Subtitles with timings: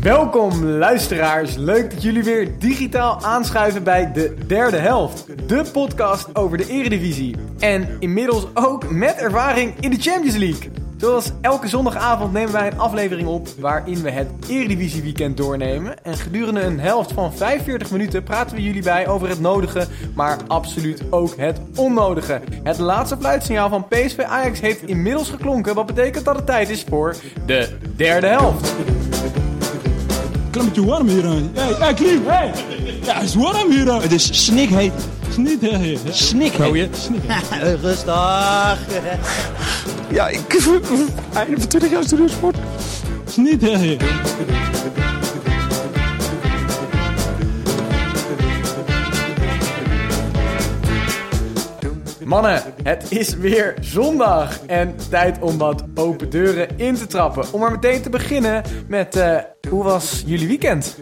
[0.00, 5.48] Welkom luisteraars, leuk dat jullie weer digitaal aanschuiven bij de derde helft.
[5.48, 7.36] De podcast over de eredivisie.
[7.58, 10.70] En inmiddels ook met ervaring in de Champions League.
[10.98, 16.04] Zoals elke zondagavond nemen wij een aflevering op waarin we het Eredivisie weekend doornemen.
[16.04, 20.36] En gedurende een helft van 45 minuten praten we jullie bij over het nodige, maar
[20.46, 22.40] absoluut ook het onnodige.
[22.62, 26.84] Het laatste fluitsignaal van PSV Ajax heeft inmiddels geklonken, wat betekent dat het tijd is
[26.88, 28.74] voor de derde helft.
[30.50, 31.22] Klimmetje warm hier.
[31.24, 31.40] hè.
[31.52, 32.52] Hey, hey, Klim, hey.
[33.02, 33.86] Ja, het is warm hier.
[33.92, 34.00] hè.
[34.00, 34.92] Het is snikheet.
[35.46, 35.96] Hè, hè.
[36.10, 37.10] Snikheet.
[37.82, 38.78] Rustig.
[40.10, 40.40] Ja, ik...
[41.34, 42.56] Einde van 20 jaar studiosport.
[43.60, 43.96] Hè.
[52.24, 57.52] Mannen, het is weer zondag en tijd om wat open deuren in te trappen.
[57.52, 59.36] Om maar meteen te beginnen met, eh,
[59.68, 60.96] hoe was jullie weekend?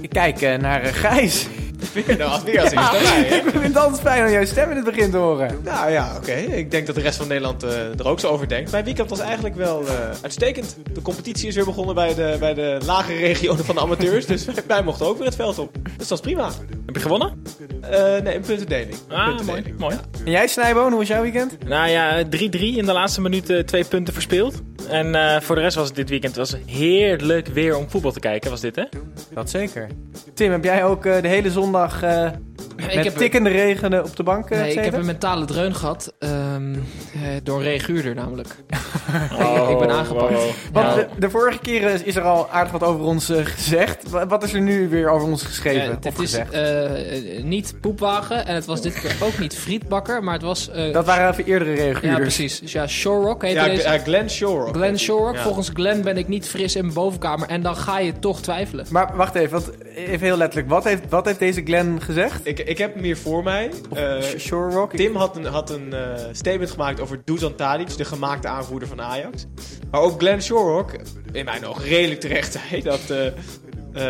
[0.00, 1.48] Ik kijk eh, naar uh, Gijs.
[1.94, 3.34] Weer nou, weer als eerste bij, hè?
[3.36, 5.58] ik vind het altijd fijn om jouw stem in het begin te horen.
[5.64, 6.32] Nou ja, oké.
[6.32, 8.70] Ik denk dat de rest van Nederland eh, er ook zo over denkt.
[8.70, 10.76] Mijn weekend was eigenlijk wel eh, uitstekend.
[10.92, 14.26] De competitie is weer begonnen bij de, bij de lagere regionen van de amateurs.
[14.26, 15.74] dus wij mochten ook weer het veld op.
[15.82, 16.50] Dus dat was prima.
[16.86, 17.42] Heb je gewonnen?
[17.80, 18.96] Eh, nee, een puntendeling.
[19.08, 19.78] Een Ah, puntendeling.
[19.78, 19.94] mooi.
[19.94, 19.96] mooi.
[20.24, 21.56] En jij Snijboon, hoe was jouw weekend?
[21.66, 22.28] Nou ja, 3-3
[22.76, 24.54] in de laatste minuten twee punten verspeeld.
[24.88, 28.20] En eh, voor de rest was het dit weekend was heerlijk weer om voetbal te
[28.20, 28.84] kijken, was dit hè?
[29.34, 29.86] Dat zeker.
[30.34, 32.32] Tim, heb jij ook eh, de hele zondag eh,
[32.76, 35.74] met ik heb, tikkende regen op de bank eh nee, ik heb een mentale dreun
[35.74, 36.12] gehad.
[36.18, 36.80] ehm, eh,
[37.42, 38.48] door een reaguurder namelijk.
[39.40, 40.30] Oh, ik ben aangepakt.
[40.32, 40.50] wow, wow.
[40.72, 40.94] Want Ja.
[40.94, 44.10] de, de vorige keren is er al aardig wat over ons eh, gezegd.
[44.10, 45.82] Wa- Wat is er nu weer over ons geschreven?
[45.82, 47.44] Ja, of het is gezegd?
[47.44, 50.70] niet poepwagen en het was dit keer ook niet frietbakker, maar het was...
[50.70, 52.18] eh, dat waren even eerdere ja, reaguurders.
[52.18, 52.60] precies.
[52.60, 53.82] Dus ja, Showrock heet Ja, deze.
[53.82, 55.00] Gl- eh, Glenn.
[55.34, 55.42] Ja.
[55.42, 58.86] Volgens Glenn ben ik niet fris in mijn bovenkamer en dan ga je toch twijfelen.
[58.90, 60.68] Maar wacht even, want even heel letterlijk.
[60.70, 62.40] Wat heeft, wat heeft deze Glenn gezegd?
[62.52, 63.70] Ik, ik heb hem hier voor mij.
[63.94, 64.92] Eh, Rock?
[64.92, 69.00] Tim had een, had een eh, statement gemaakt over Dusan Tadic, de gemaakte aanvoerder van
[69.00, 69.46] Ajax.
[69.90, 70.90] Maar ook Glenn Shorrock,
[71.32, 73.26] in mijn ogen redelijk terecht, zei dat eh,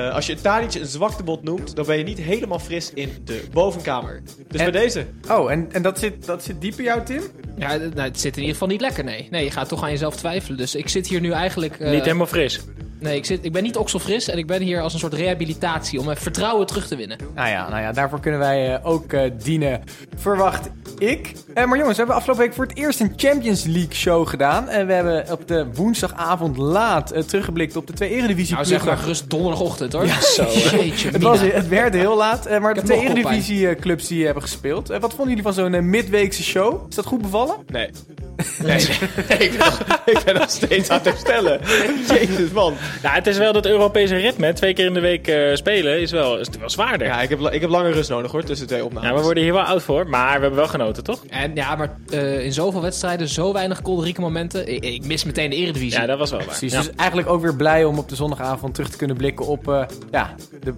[0.07, 3.45] eh, als je Tadic een zwaktebod noemt, dan ben je niet helemaal fris in de
[3.53, 4.23] bovenkamer.
[4.49, 5.07] Dus En- bij deze.
[5.31, 7.23] Oh, en, en dat, zit, dat zit diep in jou, Tim?
[7.59, 9.29] Ja, het- nou, het zit in ieder geval niet lekker, nee.
[9.31, 10.59] Nee, je gaat toch aan jezelf twijfelen.
[10.59, 11.77] Dus ik zit hier nu eigenlijk...
[11.79, 12.61] eh, Niet helemaal fris.
[13.03, 15.99] Nee, ik, zit, ik ben niet okselfris en ik ben hier als een soort rehabilitatie
[15.99, 17.19] om mijn vertrouwen terug te winnen.
[17.35, 19.83] Nou ja, nou ja daarvoor kunnen wij eh, ook eh, dienen.
[20.17, 20.69] Verwacht
[20.99, 21.33] ik.
[21.55, 24.69] Eh, maar jongens, we hebben afgelopen week voor het eerst een Champions League show gedaan.
[24.69, 28.85] En we hebben op de woensdagavond laat eh, teruggeblikt op de twee eredivisie Nou, zeg
[28.85, 30.07] maar gerust donderdagochtend hoor.
[30.07, 30.77] Zo, hè.
[30.77, 33.35] Jeetje, Het, was, het werd heel laat, maar de twee nog koppijn.
[33.35, 34.89] Eredivisie-clubs die hebben gespeeld.
[34.89, 36.87] Wat vonden jullie van zo'n midweekse show?
[36.89, 37.57] Is dat goed bevallen?
[37.67, 37.91] Nee.
[38.63, 38.87] Nee,
[39.29, 39.39] nee.
[39.39, 41.61] ik, ben nog, ik ben nog steeds aan het herstellen.
[42.09, 42.75] Jezus man.
[43.03, 46.11] Nou, het is wel dat Europese ritme, twee keer in de week eh, spelen, is
[46.11, 47.07] wel, is wel zwaarder.
[47.07, 47.11] Ja.
[47.17, 49.11] Ja, ik heb, ik heb lange rust nodig hoor, tussen twee opnames.
[49.19, 51.25] we worden hier wel oud voor, maar we hebben wel genoten, toch?
[51.29, 54.69] En ja, maar eh, in zoveel wedstrijden, zo weinig kolderieke momenten.
[54.75, 56.01] Ik, ik mis meteen de eredivisie.
[56.01, 56.49] Ja, dat was wel waar.
[56.49, 56.79] Precies, Ja.
[56.79, 59.83] dus eigenlijk ook weer blij om op de zondagavond terug te kunnen blikken op eh,
[60.11, 60.75] ja, de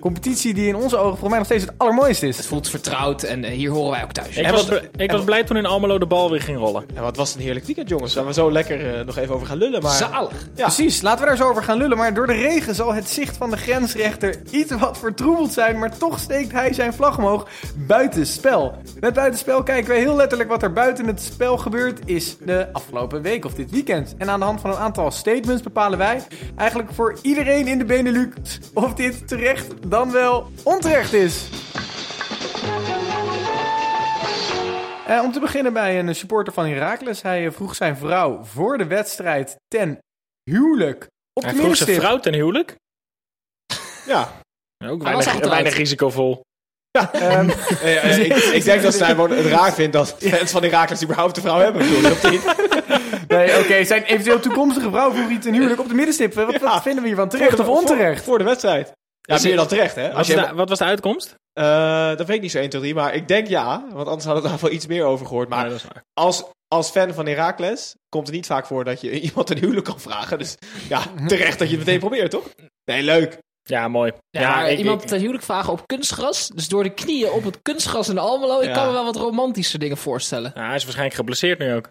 [0.00, 2.36] competitie die in onze ogen volgens mij nog steeds het allermooiste is.
[2.36, 4.36] Het voelt vertrouwd en eh, hier horen wij ook thuis.
[4.36, 6.84] Ik, En was, wat- ik was blij toen in Almelo de bal weer ging rollen.
[6.94, 8.14] En wat was het een heerlijk weekend jongens.
[8.14, 9.82] Waar we zo lekker eh, nog even over gaan lullen.
[9.82, 10.48] Maar Zalig.
[10.54, 10.62] Ja.
[10.64, 11.96] Precies, laten we daar zo over gaan lullen.
[11.96, 15.78] Maar door de regen zal het zicht van de grensrechter iets wat vertroebeld zijn.
[15.78, 17.48] Maar toch steekt hij zijn vlag omhoog.
[17.76, 18.74] Buitenspel.
[19.00, 21.98] Met buitenspel kijken we heel letterlijk wat er buiten het spel gebeurt.
[22.04, 24.14] Is de afgelopen week of dit weekend.
[24.18, 26.22] En aan de hand van een aantal statements bepalen wij
[26.56, 28.58] eigenlijk voor iedereen in de Benelux.
[28.74, 31.48] of dit terecht dan wel onterecht is.
[35.06, 37.22] Eh, om te beginnen bij een supporter van Heracles.
[37.22, 39.98] Hij vroeg zijn vrouw voor de wedstrijd ten
[40.50, 42.74] huwelijk op Hij de vroeg zijn vrouw ten huwelijk.
[44.06, 44.32] ja.
[44.84, 46.40] Ook Hij was weinig, weinig risicovol.
[46.90, 47.50] Ehm,
[47.82, 51.02] Eh, eh, ik, ik denk dat zij gewoon het raar vindt dat fans van Herakles
[51.02, 51.82] überhaupt een vrouw hebben.
[53.28, 56.34] nee, oké, zijn eventueel toekomstige vrouw vroeg hij ten huwelijk op de middenstip.
[56.34, 56.82] Wat, wat Ja.
[56.82, 57.28] vinden we hiervan?
[57.28, 58.16] Terecht Voor of onterecht?
[58.16, 58.92] Voor, voor de wedstrijd.
[59.28, 60.02] Ja, Is meer dan terecht hè.
[60.08, 61.34] Wat Als was, je, de, wat was de uitkomst?
[61.52, 63.84] Eh, dat weet ik niet zo 1, 2, 3, maar ik denk ja.
[63.92, 65.48] Want anders hadden we daar wel iets meer over gehoord.
[65.48, 65.72] Maar
[66.14, 69.84] als, als fan van Heracles komt het niet vaak voor dat je iemand een huwelijk
[69.86, 70.38] kan vragen.
[70.38, 70.54] Dus
[70.88, 72.48] ja, terecht dat je het meteen probeert, toch?
[72.84, 73.38] Nee, leuk.
[73.62, 74.12] Ja, mooi.
[74.30, 76.48] Ja, ik- iemand ik- ten huwelijk vragen op kunstgras.
[76.48, 78.60] Dus door de knieën op het kunstgras in Almelo.
[78.60, 78.74] Ik Ja.
[78.74, 80.52] kan me wel wat romantische dingen voorstellen.
[80.54, 81.88] Ja, hij is waarschijnlijk geblesseerd nu ook.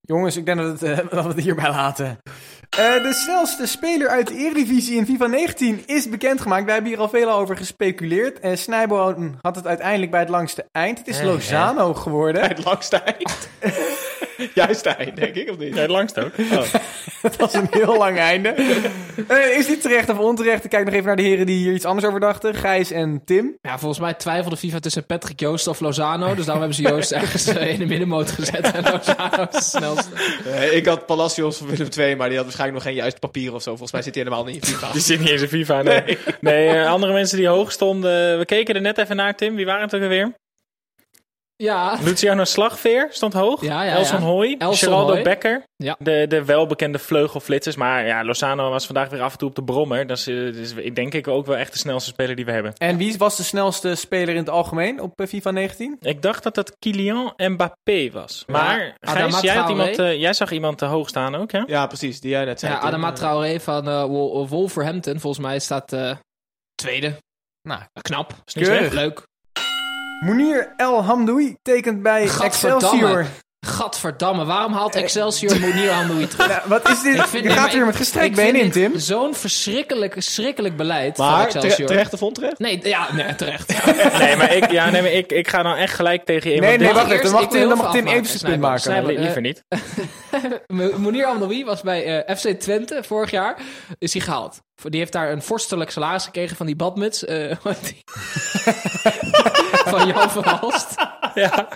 [0.00, 2.18] Jongens, ik denk dat, het, eh, dat we het hierbij laten.
[2.72, 6.64] Eh, de snelste speler uit de Eredivisie in FIFA 19 is bekendgemaakt.
[6.64, 8.40] Wij hebben hier al veel over gespeculeerd.
[8.40, 10.98] En had het uiteindelijk bij het langste eind.
[10.98, 12.40] Het is Eh, Lozano geworden.
[12.40, 13.48] Bij het langste eind.
[14.54, 15.74] Juist eind, denk ik, of niet?
[15.74, 16.32] Ja, het langst ook.
[17.22, 18.48] Dat was een heel lang einde.
[19.28, 20.64] Eh, is dit terecht of onterecht?
[20.64, 22.54] Ik kijk nog even naar de heren die hier iets anders over dachten.
[22.54, 23.56] Gijs en Tim.
[23.60, 26.34] Ja, volgens mij twijfelde FIFA tussen Patrick Joost of Lozano.
[26.34, 28.72] Dus daarom hebben ze Joost ergens eh, in de middenmoot gezet.
[28.72, 30.10] En Lozano is de snelste.
[30.44, 33.54] Eh, ik had Palacios van Willem II, maar die had waarschijnlijk nog geen juist papier
[33.54, 33.70] of zo.
[33.70, 34.92] Volgens mij zit hij helemaal niet in FIFA.
[34.92, 35.82] Die zit niet eens in FIFA.
[35.82, 36.82] Nee, nee.
[36.82, 38.38] andere mensen die hoog stonden.
[38.38, 39.54] We keken er net even naar, Tim.
[39.54, 40.32] Wie waren het ook alweer?
[41.62, 43.60] Ja, Luciano Slagveer stond hoog.
[43.64, 44.24] Ja, ja, Elson ja.
[44.26, 44.54] Hoy.
[44.58, 45.22] Elson Geraldo Hoy.
[45.22, 45.62] Becker.
[45.76, 45.96] Ja.
[45.98, 47.76] De, de welbekende vleugelflitsers.
[47.76, 50.06] Maar ja, Lozano was vandaag weer af en toe op de brommer.
[50.06, 52.72] Dat is, dus ik denk ik ook wel echt de snelste speler die we hebben.
[52.76, 55.96] En wie was de snelste speler in het algemeen op eh, FIFA 19?
[56.00, 58.44] Ik dacht dat dat Kylian Mbappé was.
[58.46, 61.62] Maar Gijs, jij, had iemand, eh, jij zag iemand te hoog staan ook, hè?
[61.66, 62.72] Ja, precies, die jij net zei.
[62.72, 62.78] ja.
[62.78, 65.20] Adama Traoré van Wol- Wolverhampton.
[65.20, 66.10] Volgens mij staat eh,
[66.74, 67.16] tweede.
[67.68, 68.34] Nou, Knap.
[68.44, 68.92] Is niet Keurig.
[68.92, 69.22] Leuk.
[70.26, 72.86] Mounir El Hamdoui tekent bij Gadverdamme.
[72.86, 73.26] Excelsior.
[73.66, 76.48] Gadverdamme, waarom haalt Excelsior Mounir Hamdoui terug?
[76.48, 77.30] Nou, wat is dit?
[77.32, 78.98] Je nee, gaat weer ik- met gestrekt ik been in, Tim.
[78.98, 81.74] Zo'n verschrikkelijk, verschrikkelijk beleid van Maar Excelsior.
[81.74, 82.58] tere- terecht of onterecht?
[82.58, 83.84] Nee, ja, nee, terecht.
[84.18, 86.60] Nee, maar ik, ja, nee, maar ik, ik ga dan echt gelijk tegen je.
[86.60, 87.24] Nee, nee, wacht even.
[87.24, 88.90] Dan mag Tim, dan mag even zijn punt maken.
[89.04, 89.62] Nee, eh, liever niet.
[90.66, 93.56] Mo- Mounir Amdoui was bij eh, FC Twente vorig jaar.
[93.98, 94.60] Is hij gehaald.
[94.80, 97.24] Voor- Die heeft daar een vorstelijk salaris gekregen van die badmuts.
[97.24, 98.02] eh, die-
[99.92, 100.94] van Jan van Halst.
[101.34, 101.68] Ja.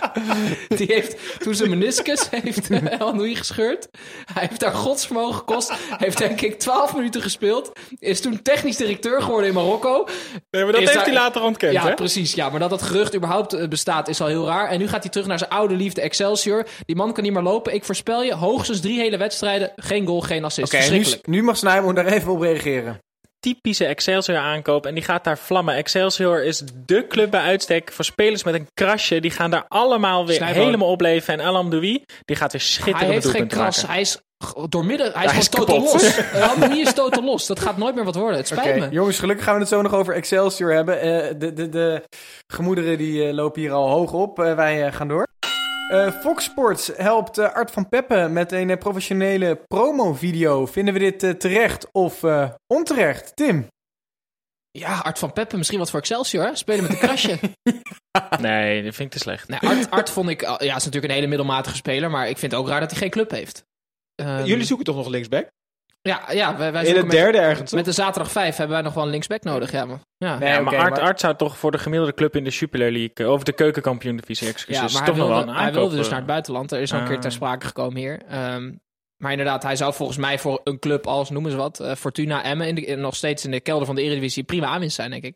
[0.67, 3.87] Die heeft toen zijn meniscus heeft uh, Amdoui gescheurd.
[4.33, 5.73] Hij heeft daar godsvermogen gekost.
[5.97, 7.71] Heeft denk ik 12 minuten gespeeld.
[7.99, 10.07] Is toen technisch directeur geworden in Marokko.
[10.49, 11.93] Nee, maar dat Is heeft daar- hij later ontkend, Ja, hè?
[11.93, 12.33] precies.
[12.33, 14.69] Ja, maar dat dat gerucht überhaupt eh, bestaat is al heel raar.
[14.69, 16.65] En nu gaat hij terug naar zijn oude liefde Excelsior.
[16.85, 17.73] Die man kan niet meer lopen.
[17.73, 19.71] Ik voorspel je, hoogstens drie hele wedstrijden.
[19.75, 20.73] Geen goal, geen assist.
[20.73, 22.99] Oké, nu, mag Snijboom daar even op reageren.
[23.53, 25.75] Typische Excelsior aankoop en die gaat daar vlammen.
[25.75, 29.19] Excelsior is de club bij uitstek voor spelers met een krasje.
[29.19, 31.33] Die gaan daar allemaal weer helemaal opleven.
[31.33, 33.75] En Alam Doui, die gaat weer Hij schitterend heeft geen kras.
[33.75, 33.89] maken.
[33.91, 35.11] Hij is g- doormidden.
[35.13, 36.17] Hij is Hij gewoon totaal los.
[36.53, 37.47] Anthony is totaal los.
[37.47, 38.37] Dat gaat nooit meer wat worden.
[38.37, 38.87] Het spijt me.
[38.89, 41.01] jongens, gelukkig gaan we het zo nog over Excelsior hebben.
[41.01, 42.03] Eh, de, de, de
[42.53, 44.39] gemoederen die eh, lopen hier al hoog op.
[44.39, 45.25] Eh, wij gaan door.
[45.91, 50.65] Eh, Fox Sports helpt eh, Art van Peppe met een eh, professionele promo-video.
[50.65, 53.35] Vinden we dit terecht of eh, onterecht?
[53.35, 53.67] Tim?
[54.71, 56.45] Ja, Art van Peppe, misschien wat voor Excelsior.
[56.45, 56.55] hè?
[56.55, 57.39] Spelen met een krasje.
[58.39, 59.47] Nee, dat vind ik te slecht.
[59.47, 60.41] nee, Art, Art vond ik...
[60.41, 62.09] Ja, is natuurlijk een hele middelmatige speler.
[62.09, 63.63] Maar ik vind het ook raar dat hij geen club heeft.
[64.15, 65.49] Ehm, Jullie zoeken toch nog linksback?
[66.01, 67.75] Ja, ja wij, wij In het met, derde ergens, toch?
[67.79, 69.71] met de zaterdag 5 hebben wij nog wel een linksback nodig.
[69.71, 70.37] Ja, maar, ja.
[70.37, 72.79] Nee, ja, maar Art, maar- Art zou toch voor de gemiddelde club in de Super
[72.79, 75.95] League, eh, of de keukenkampioen-divisie, excuses, Ja, maar hij toch nog wel wilde, hij wilde
[75.95, 76.71] dus eh, naar het buitenland.
[76.71, 77.21] Er is al een keer Ah.
[77.21, 78.21] ter sprake gekomen hier.
[78.29, 78.71] Ehm,
[79.17, 82.43] maar inderdaad, hij zou volgens mij voor een club als, noemen ze wat, eh, Fortuna
[82.43, 85.11] Emmen, in de, in- nog steeds in de kelder van de Eredivisie, prima aanwinst zijn,
[85.11, 85.35] denk ik.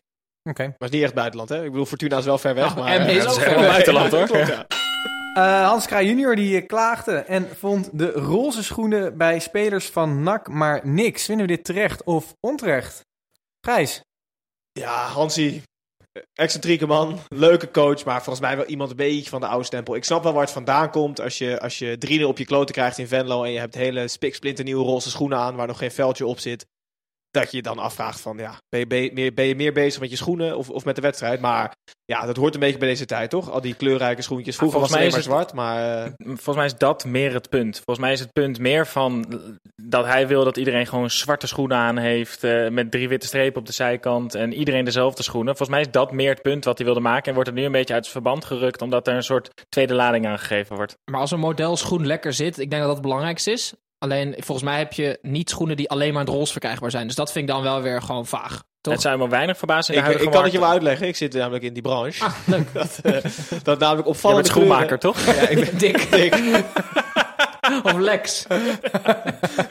[0.50, 0.64] Oké.
[0.64, 1.64] Maar is niet echt buitenland, hè?
[1.64, 2.88] Ik bedoel, Fortuna is wel ver weg, Oh, maar...
[2.94, 3.68] Emmen is ook ja, ver weg.
[3.70, 4.26] buitenland, hoor.
[4.28, 4.66] klopt,
[5.34, 10.24] Eh, Hans Kraaij junior die eh, klaagde en vond de roze schoenen bij spelers van
[10.24, 11.26] NAC maar niks.
[11.26, 13.06] Vinden we dit terecht of onterecht?
[13.66, 14.02] Gijs?
[14.72, 15.64] Ja, Hansi,
[16.12, 19.66] eh, excentrieke man, leuke coach, maar volgens mij wel iemand een beetje van de oude
[19.66, 19.96] stempel.
[19.96, 22.76] Ik snap wel waar het vandaan komt als je, als je 3-0 op je kloten
[22.76, 26.26] krijgt in Venlo en je hebt hele spiksplinternieuwe roze schoenen aan waar nog geen veldje
[26.26, 26.66] op zit.
[27.32, 30.02] Dat je je dan afvraagt van, ja, ben je, be- meer, ben je meer bezig
[30.02, 31.40] met je schoenen of, of met de wedstrijd?
[31.40, 31.74] Maar
[32.06, 33.50] ja, dat hoort een beetje bij deze tijd, toch?
[33.52, 34.56] Al die kleurrijke schoentjes.
[34.56, 36.28] Vroeger volgens was het mij alleen is maar zwart, maar...
[36.28, 37.76] eh, Volgens mij is dat meer het punt.
[37.76, 39.26] Volgens mij is het punt meer van
[39.84, 42.44] dat hij wil dat iedereen gewoon zwarte schoenen aan heeft.
[42.44, 44.36] eh, met drie witte strepen op de zijkant.
[44.36, 45.56] En iedereen dezelfde schoenen.
[45.58, 47.28] Volgens mij is dat meer het punt wat hij wilde maken.
[47.28, 48.82] En wordt het nu een beetje uit zijn verband gerukt.
[48.82, 50.94] Omdat er een soort tweede lading aangegeven wordt.
[51.12, 53.74] Maar als een model schoen lekker zit, ik denk dat dat het belangrijkste is.
[54.04, 57.08] Alleen, volgens mij heb je niet schoenen die alleen maar in het roze verkrijgbaar zijn.
[57.08, 58.64] Dus dat vind ik dan wel weer gewoon vaag.
[58.82, 58.94] Toch?
[58.94, 61.34] Het zou me weinig verbazen in ik, ik kan het je wel uitleggen, ik zit
[61.34, 62.24] namelijk in die branche.
[62.24, 62.74] Ah, leuk.
[62.74, 63.14] Dat, eh,
[63.64, 65.36] dat namelijk Je opvallende bent schoenmaker, kleuren- toch?
[65.36, 66.12] Ja, ik ben Dik.
[66.12, 66.64] dik.
[67.84, 68.46] Of Lex.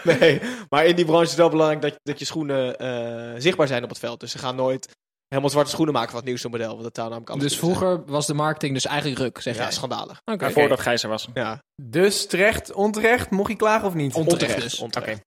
[0.03, 3.67] Nee, maar in die branche is het wel belangrijk dat, dat je schoenen eh, zichtbaar
[3.67, 4.21] zijn op het veld.
[4.21, 4.89] Dus ze gaan nooit
[5.31, 6.69] helemaal zwarte schoenen maken van het nieuwste model.
[6.69, 9.65] Want dat zou namelijk anders Dus vroeger was de marketing dus eigenlijk ruk, zeg jij.
[9.65, 10.21] Ja, schandalig.
[10.25, 10.43] Oké.
[10.43, 11.29] Maar voordat Gijs er was.
[11.35, 13.31] Ja, Dus terecht, onterecht?
[13.31, 14.15] Mocht hij klagen of niet?
[14.15, 14.71] Onterecht onterecht.
[14.71, 14.81] dus.
[14.81, 15.21] onterecht.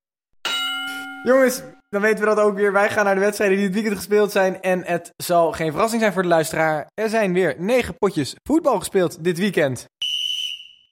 [1.24, 2.72] Jongens, dan weten we dat ook weer.
[2.72, 4.62] Wij gaan naar de wedstrijden die dit weekend gespeeld zijn.
[4.62, 6.88] En het zal geen verrassing zijn voor de luisteraar.
[6.94, 9.86] Er zijn weer negen potjes voetbal gespeeld dit weekend.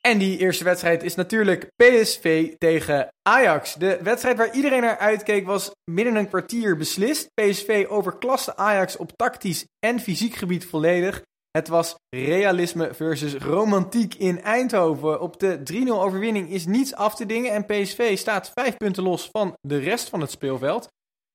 [0.01, 3.74] En die eerste wedstrijd is natuurlijk PSV tegen Ajax.
[3.74, 7.27] De wedstrijd waar iedereen naar uitkeek was binnen een kwartier beslist.
[7.34, 11.22] PSV overklaste Ajax op tactisch en fysiek gebied volledig.
[11.51, 15.22] Het was realisme versus romantiek in Eindhoven.
[15.22, 19.29] Op de 3-0 overwinning is niets af te dingen en PSV staat vijf punten los
[19.31, 20.88] van de rest van het speelveld.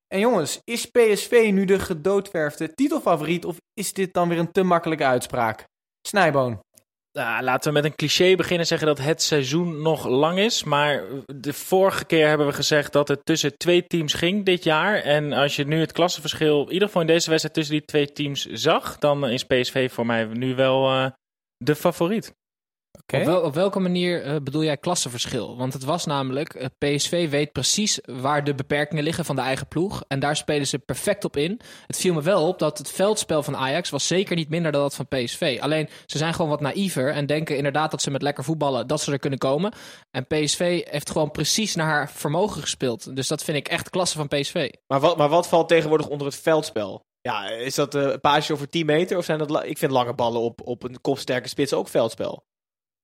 [0.06, 4.62] En jongens, is PSV nu de gedoodverfde titelfavoriet of is dit dan weer een te
[4.62, 5.64] makkelijke uitspraak?
[6.08, 6.60] Snijboon.
[7.16, 10.64] Nou, laten we met een cliché beginnen zeggen dat het seizoen nog lang is.
[10.64, 14.94] Maar de vorige keer hebben we gezegd dat het tussen twee teams ging dit jaar.
[14.94, 18.12] En als je nu het klassenverschil, in ieder geval in deze wedstrijd, tussen die twee
[18.12, 21.06] teams zag, dan is PSV voor mij nu wel uh,
[21.56, 22.34] de favoriet.
[23.06, 25.56] Op, wel, op, welke manier uh, bedoel jij klassenverschil?
[25.56, 29.68] Want het was namelijk, uh, PSV weet precies waar de beperkingen liggen van de eigen
[29.68, 30.04] ploeg.
[30.08, 31.60] En daar spelen ze perfect op in.
[31.86, 34.82] Het viel me wel op dat het veldspel van Ajax was zeker niet minder dan
[34.82, 35.58] dat van PSV.
[35.60, 39.00] Alleen, ze zijn gewoon wat naïver en denken inderdaad dat ze met lekker voetballen, dat
[39.00, 39.72] ze er kunnen komen.
[40.10, 43.16] En PSV heeft gewoon precies naar haar vermogen gespeeld.
[43.16, 44.72] Dus dat vind ik echt klasse van PSV.
[44.86, 47.04] Maar wat, maar wat valt tegenwoordig onder het veldspel?
[47.20, 49.18] Ja, is dat uh, een paasje over 10 meter?
[49.18, 49.64] Of zijn dat...
[49.64, 52.44] Ik vind lange ballen op, op een kopsterke spits ook veldspel.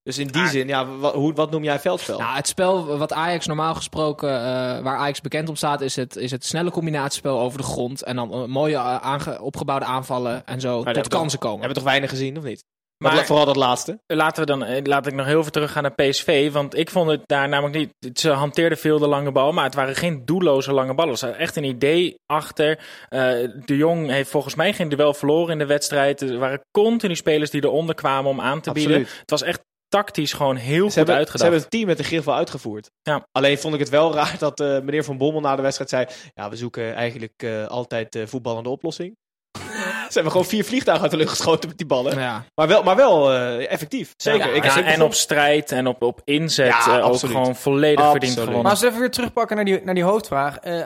[0.02, 2.18] Dus in die zin, ja, wat, hoe, wat noem jij veldspel?
[2.18, 4.36] Nou, het spel wat Ajax normaal gesproken, uh,
[4.80, 8.02] waar Ajax bekend om staat, is het, is het snelle combinatiespel over de grond.
[8.02, 11.58] En dan uh, mooie aange, opgebouwde aanvallen en zo maar tot kansen komen.
[11.58, 12.64] Hebben we toch weinig gezien, of niet?
[13.02, 14.00] Maar, maar vooral dat laatste.
[14.06, 16.52] Laten we dan, laat ik nog heel even teruggaan naar PSV.
[16.52, 18.18] Want ik vond het daar namelijk niet.
[18.18, 21.14] Ze hanteerden veel de lange bal, maar het waren geen doelloze lange ballen.
[21.14, 22.78] Er was echt een idee achter.
[23.10, 23.18] Uh,
[23.64, 26.20] de Jong heeft volgens mij geen duel verloren in de wedstrijd.
[26.20, 28.96] Er waren continu spelers die eronder kwamen om aan te Absoluut.
[28.96, 29.14] bieden.
[29.20, 29.60] Het was echt
[29.92, 31.38] tactisch gewoon heel ze goed hebben, uitgedacht.
[31.38, 32.90] Ze hebben het team met de griffel uitgevoerd.
[33.02, 33.26] Ja.
[33.32, 36.06] Alleen vond ik het wel raar dat uh, meneer Van Bommel na de wedstrijd zei...
[36.34, 39.16] Ja, we zoeken eigenlijk uh, altijd uh, voetballende oplossing.
[40.08, 42.18] ze hebben gewoon vier vliegtuigen uit de lucht geschoten met die ballen.
[42.18, 42.44] Ja.
[42.54, 44.12] Maar wel, maar wel effectief.
[44.16, 44.48] Zeker.
[44.48, 48.04] Ja, ik, ja, ik en op strijd en op, op inzet Ja, ook gewoon volledig
[48.04, 48.10] Absoluut.
[48.10, 48.62] verdiend gewonnen.
[48.62, 50.64] Maar als we even weer terugpakken naar die, naar die hoofdvraag.
[50.64, 50.84] Uh,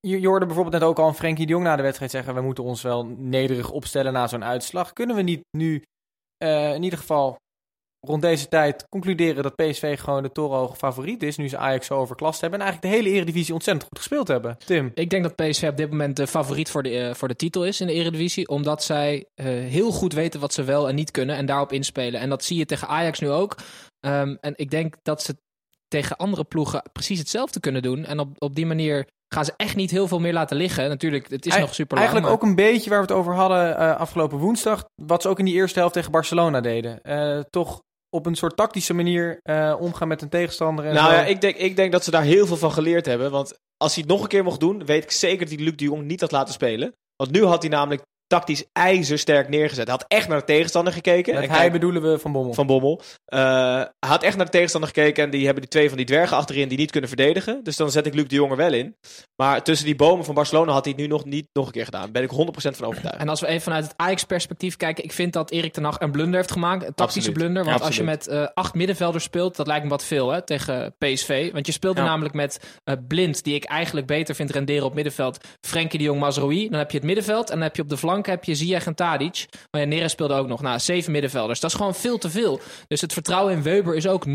[0.00, 2.34] je, je hoorde bijvoorbeeld net ook al een Frenkie de Jong na de wedstrijd zeggen...
[2.34, 4.92] we moeten ons wel nederig opstellen na zo'n uitslag.
[4.92, 5.82] Kunnen we niet nu
[6.44, 7.36] uh, in ieder geval
[8.06, 11.36] rond deze tijd concluderen dat PSV gewoon de torenhoge favoriet is...
[11.36, 14.56] nu ze Ajax zo overklast hebben en eigenlijk de hele eredivisie ontzettend goed gespeeld hebben?
[14.64, 14.90] Tim?
[14.94, 17.66] Ik denk dat PSV op dit moment de favoriet voor de, uh, voor de titel
[17.66, 18.48] is in de eredivisie...
[18.48, 22.20] omdat zij uh, heel goed weten wat ze wel en niet kunnen en daarop inspelen.
[22.20, 23.56] En dat zie je tegen Ajax nu ook.
[24.00, 25.36] Um, en ik denk dat ze
[25.88, 28.04] tegen andere ploegen precies hetzelfde kunnen doen.
[28.04, 30.88] En op, op die manier gaan ze echt niet heel veel meer laten liggen.
[30.88, 32.08] Natuurlijk, het is nog super lang.
[32.08, 32.34] Eigenlijk maar...
[32.34, 34.84] ook een beetje waar we het over hadden uh, afgelopen woensdag.
[35.02, 37.00] Wat ze ook in die eerste helft tegen Barcelona deden.
[37.02, 37.82] Uh, toch
[38.14, 40.84] op een soort tactische manier uh, omgaan met een tegenstander.
[40.84, 41.16] En nou zo.
[41.16, 43.30] ja, ik denk, ik denk dat ze daar heel veel van geleerd hebben.
[43.30, 45.76] Want als hij het nog een keer mocht doen, weet ik zeker dat hij Luc
[45.76, 46.92] de Jong niet had laten spelen.
[47.16, 48.02] Want nu had hij namelijk
[48.34, 49.86] tactisch ijzersterk neergezet.
[49.86, 51.34] Hij had echt naar de tegenstander gekeken.
[51.34, 52.54] Met en hij kijk, bedoelen we Van Bommel.
[52.54, 53.00] Van Bommel.
[53.34, 53.40] Uh,
[53.76, 56.36] hij had echt naar de tegenstander gekeken en die hebben die twee van die dwergen
[56.36, 57.60] achterin die niet kunnen verdedigen.
[57.62, 58.96] Dus dan zet ik Luc de Jong er wel in.
[59.36, 61.84] Maar tussen die bomen van Barcelona had hij het nu nog niet nog een keer
[61.84, 62.02] gedaan.
[62.02, 63.18] Daar ben ik 100% van overtuigd.
[63.18, 66.10] En als we even vanuit het Ajax-perspectief kijken, ik vind dat Erik ten Hag een
[66.10, 66.86] blunder heeft gemaakt.
[66.86, 67.38] Een tactische Absoluut.
[67.52, 67.64] blunder.
[67.64, 70.42] Want Ja, als je met uh, acht middenvelders speelt, dat lijkt me wat veel hè,
[70.44, 71.52] tegen PSV.
[71.52, 72.06] Want je speelde Ja.
[72.06, 75.38] namelijk met uh, Blind, die ik eigenlijk beter vind renderen op middenveld.
[75.60, 76.68] Frenkie de Jong, Mazraoui.
[76.68, 77.48] Dan heb je het middenveld.
[77.48, 79.46] En dan heb je op de flank heb je Ziyech en Tadic.
[79.70, 80.60] Maar ja, Neres speelde ook nog.
[80.62, 81.60] Nou, zeven middenvelders.
[81.60, 82.60] Dat is gewoon veel te veel.
[82.86, 84.32] Dus het vertrouwen in Weber is ook 0,0.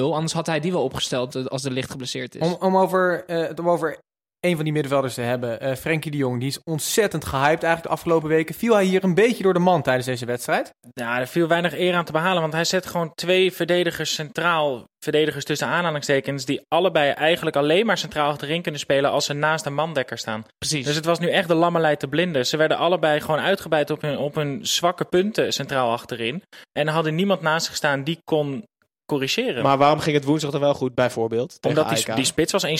[0.00, 2.42] Anders had hij die wel opgesteld uh, als de licht geblesseerd is.
[2.42, 3.98] Om, om, over, uh, om over
[4.44, 5.62] een van die middenvelders te hebben.
[5.62, 8.54] Uh, Frenkie de Jong, die is ontzettend gehyped eigenlijk de afgelopen weken.
[8.54, 10.74] Viel hij hier een beetje door de man tijdens deze wedstrijd?
[10.92, 14.84] Ja, er viel weinig eer aan te behalen, want hij zet gewoon twee verdedigers centraal.
[15.04, 19.66] Verdedigers tussen aanhalingstekens, die allebei eigenlijk alleen maar centraal achterin kunnen spelen als ze naast
[19.66, 20.44] een mandekker staan.
[20.58, 20.86] Precies.
[20.86, 22.46] Dus het was nu echt de lammerlei te blinden.
[22.46, 26.42] Ze werden allebei gewoon uitgebreid op hun, op hun zwakke punten centraal achterin.
[26.72, 28.64] En hadden niemand naast zich staan die kon
[29.14, 29.62] corrigeren.
[29.62, 31.58] Maar waarom ging het woensdag dan wel goed, bijvoorbeeld?
[31.60, 32.72] Omdat die, die, spits was 1,60.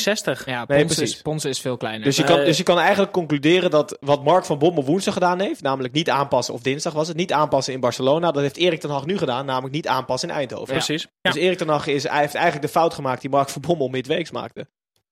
[0.44, 1.14] Ja, Nee, precies.
[1.14, 2.04] is, Ponce is veel kleiner.
[2.04, 5.40] Dus je, kan, dus je kan eigenlijk concluderen dat wat Mark van Bommel woensdag gedaan
[5.40, 8.80] heeft, namelijk niet aanpassen, of dinsdag was het, niet aanpassen in Barcelona, dat heeft Erik
[8.80, 10.74] ten Hag nu gedaan, namelijk niet aanpassen in Eindhoven.
[10.74, 11.02] Precies.
[11.02, 11.30] Ja.
[11.30, 13.88] Dus Erik ten Hag is, hij heeft eigenlijk de fout gemaakt die Mark van Bommel
[13.88, 14.66] midweeks maakte.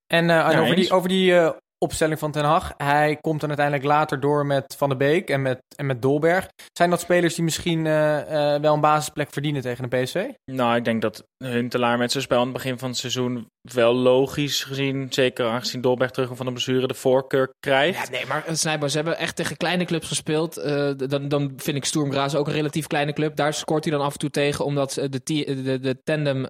[0.07, 1.51] En, uh, Ja, over, die, over die uh,
[1.83, 5.43] opstelling van Ten Hag, hij komt dan uiteindelijk later door met Van der Beek en
[5.43, 6.49] met, en met Dolberg.
[6.73, 10.25] Zijn dat spelers die misschien uh, wel een basisplek verdienen tegen een PSV?
[10.45, 13.95] Nou, ik denk dat Huntelaar met zijn spel aan het begin van het seizoen wel
[13.95, 18.07] logisch gezien, zeker aangezien Dolberg terug van de blessure, de voorkeur krijgt.
[18.07, 20.59] Ja, nee, maar uh, Snijboom, ze hebben echt tegen kleine clubs gespeeld.
[20.59, 23.37] Uh, dan, dan vind ik Sturm Graz ook een relatief kleine club.
[23.37, 26.47] Daar scoort hij dan af en toe tegen, omdat de, de, de tandem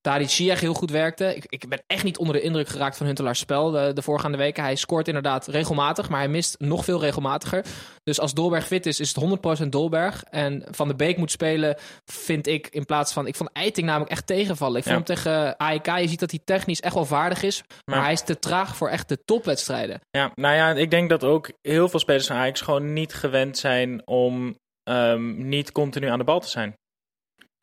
[0.00, 1.34] Tadic Ziyech heel goed werkte.
[1.36, 4.36] Ik, ik ben echt niet onder de indruk geraakt van Huntelaars spel de, de voorgaande
[4.38, 4.62] weken.
[4.62, 7.64] Hij scoort inderdaad regelmatig, maar hij mist nog veel regelmatiger.
[8.02, 10.22] Dus als Dolberg fit is, is het 100% Dolberg.
[10.24, 13.26] En Van de Beek moet spelen, vind ik in plaats van...
[13.26, 14.76] Ik vond Eiting namelijk echt tegenvallen.
[14.76, 15.14] Ik vond Ja.
[15.14, 17.62] hem tegen AEK, je ziet dat hij technisch echt wel vaardig is.
[17.84, 18.02] Maar Ja.
[18.02, 20.00] hij is te traag voor echt de topwedstrijden.
[20.10, 23.58] Ja, nou ja, ik denk dat ook heel veel spelers van Ajax gewoon niet gewend
[23.58, 26.74] zijn om ehm, niet continu aan de bal te zijn.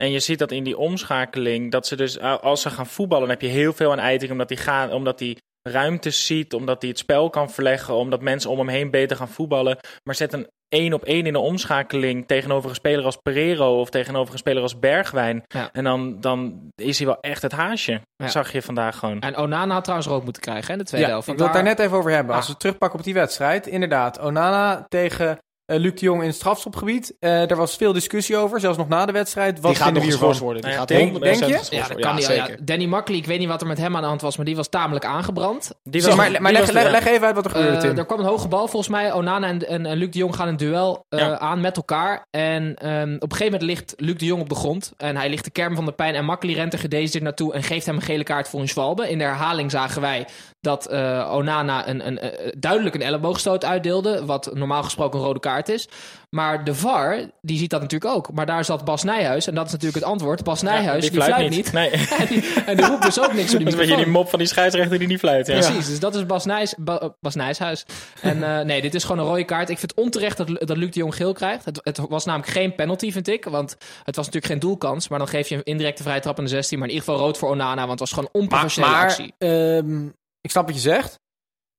[0.02, 3.36] En je ziet dat in die omschakeling, dat ze dus als ze gaan voetballen, dan
[3.38, 6.90] heb je heel veel aan Eiting, omdat hij gaat, omdat hij ruimtes ziet, omdat hij
[6.90, 9.78] het spel kan verleggen, omdat mensen om hem heen beter gaan voetballen.
[10.04, 13.90] Maar zet een één op één in de omschakeling tegenover een speler als Pereiro of
[13.90, 15.42] tegenover een speler als Bergwijn.
[15.46, 15.68] Ja.
[15.72, 18.00] En dan, dan is hij wel echt het haasje.
[18.16, 18.28] Ja.
[18.28, 19.20] Zag je vandaag gewoon.
[19.20, 21.28] En Onana had trouwens rood moeten krijgen, hè, de tweede Ja, helft.
[21.28, 22.34] ik wil het daar net even over hebben.
[22.34, 22.50] Als Ah.
[22.50, 23.66] we terugpakken op die wedstrijd.
[23.66, 25.38] Inderdaad, Onana tegen
[25.76, 27.16] Luc de Jong in het strafschopgebied.
[27.20, 29.60] Eh er was veel discussie over, zelfs nog na de wedstrijd.
[29.60, 30.62] Wat die gaat vinden nog geschorst worden.
[30.62, 31.76] Die gaat denk- 100% denk je?
[31.76, 32.24] Ja, dat worden.
[32.26, 32.34] kan.
[32.36, 34.46] Ja, Danny Makkely, ik weet niet wat er met hem aan de hand was, maar
[34.46, 35.70] die was tamelijk aangebrand.
[35.82, 37.80] Die Zeg, maar maar die leg, was- leg, leg even uit wat er gebeurde, Eh,
[37.80, 37.98] Tim.
[37.98, 39.12] er kwam een hoge bal volgens mij.
[39.12, 41.38] Onana en, en, en Luc de Jong gaan een duel eh, Ja.
[41.38, 42.26] aan met elkaar.
[42.30, 44.92] En ehm, op een gegeven moment ligt Luc de Jong op de grond.
[44.96, 46.14] En hij ligt de kerm van de pijn.
[46.14, 49.10] En Makkely rent er gedecideerd naartoe en geeft hem een gele kaart voor een Schwalbe.
[49.10, 50.26] In de herhaling zagen wij
[50.60, 54.24] dat eh, Onana een, een, eh, duidelijk een elleboogstoot uitdeelde.
[54.24, 55.88] Wat normaal gesproken een rode kaart is.
[56.30, 58.32] Maar de VAR, die ziet dat natuurlijk ook.
[58.32, 59.46] Maar daar zat Bas Nijhuis.
[59.46, 60.44] En dat is natuurlijk het antwoord.
[60.44, 61.72] Bas Nijhuis, die, fluit niet.
[61.72, 61.90] Nee.
[62.18, 64.12] en, die, en die roept dus ook niks op die Dat is een beetje die
[64.12, 65.46] mop van die scheidsrechter die niet fluit.
[65.46, 65.52] Ja.
[65.58, 67.84] Precies, dus dat is Bas, Nijs, Ba- eh, Bas Nijshuis.
[68.20, 69.68] En eh, nee, dit is gewoon een rode kaart.
[69.70, 71.64] Ik vind het onterecht dat, dat Luc de Jong geel krijgt.
[71.64, 73.44] Het, het was namelijk geen penalty, vind ik.
[73.44, 75.08] Want het was natuurlijk geen doelkans.
[75.08, 76.78] Maar dan geef je een indirecte vrije trap in de 16.
[76.78, 79.04] Maar in ieder geval rood voor Onana, want het was gewoon een Maar, onprofessionele maar
[79.04, 79.34] actie.
[79.38, 80.06] ehm,
[80.40, 81.20] ik snap wat je zegt.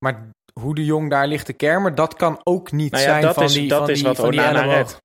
[0.05, 3.21] Maar hoe de Jong daar ligt te kermen, dat kan ook niet Nou ja, zijn
[3.21, 4.97] dat van is, die dat van is die, wat van die Onana redt.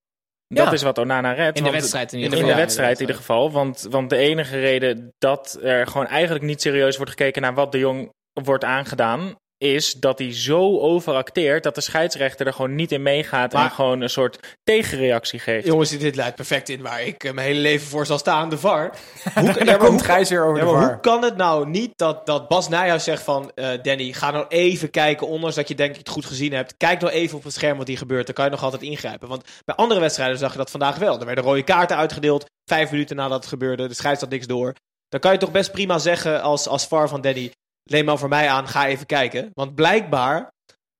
[0.48, 0.72] Dat Ja.
[0.72, 1.58] is wat Onana redt.
[1.58, 2.56] In de wedstrijd in ieder de In geval.
[2.56, 3.50] de wedstrijd in ieder geval.
[3.52, 7.72] Want, want de enige reden dat er gewoon eigenlijk niet serieus wordt gekeken naar wat
[7.72, 9.34] de Jong wordt aangedaan,
[9.64, 13.70] is dat hij zo overacteert dat de scheidsrechter er gewoon niet in meegaat en Maar-
[13.70, 15.66] gewoon een soort tegenreactie geeft.
[15.66, 18.58] Jongens, dit leidt perfect in waar ik eh, mijn hele leven voor zal staan, de
[18.58, 18.96] VAR.
[19.34, 20.90] Hoe, ja, Daar maar komt Gijs weer over ja, de maar VAR.
[20.92, 23.50] hoe kan het nou niet dat, dat Bas Nijhuis zegt van...
[23.54, 26.76] eh, Danny, ga nou even kijken, ondanks dat je dat je het goed gezien hebt.
[26.76, 28.26] Kijk nou even op het scherm wat hier gebeurt.
[28.26, 29.28] Dan kan je nog altijd ingrijpen.
[29.28, 31.18] Want bij andere wedstrijden zag je dat vandaag wel.
[31.20, 33.88] Er werden rode kaarten uitgedeeld, vijf minuten nadat het gebeurde.
[33.88, 34.74] De scheids had niks door.
[35.08, 37.50] Dan kan je toch best prima zeggen als, als VAR van Danny...
[37.84, 39.50] Leem maar voor mij aan, ga even kijken.
[39.52, 40.52] Want blijkbaar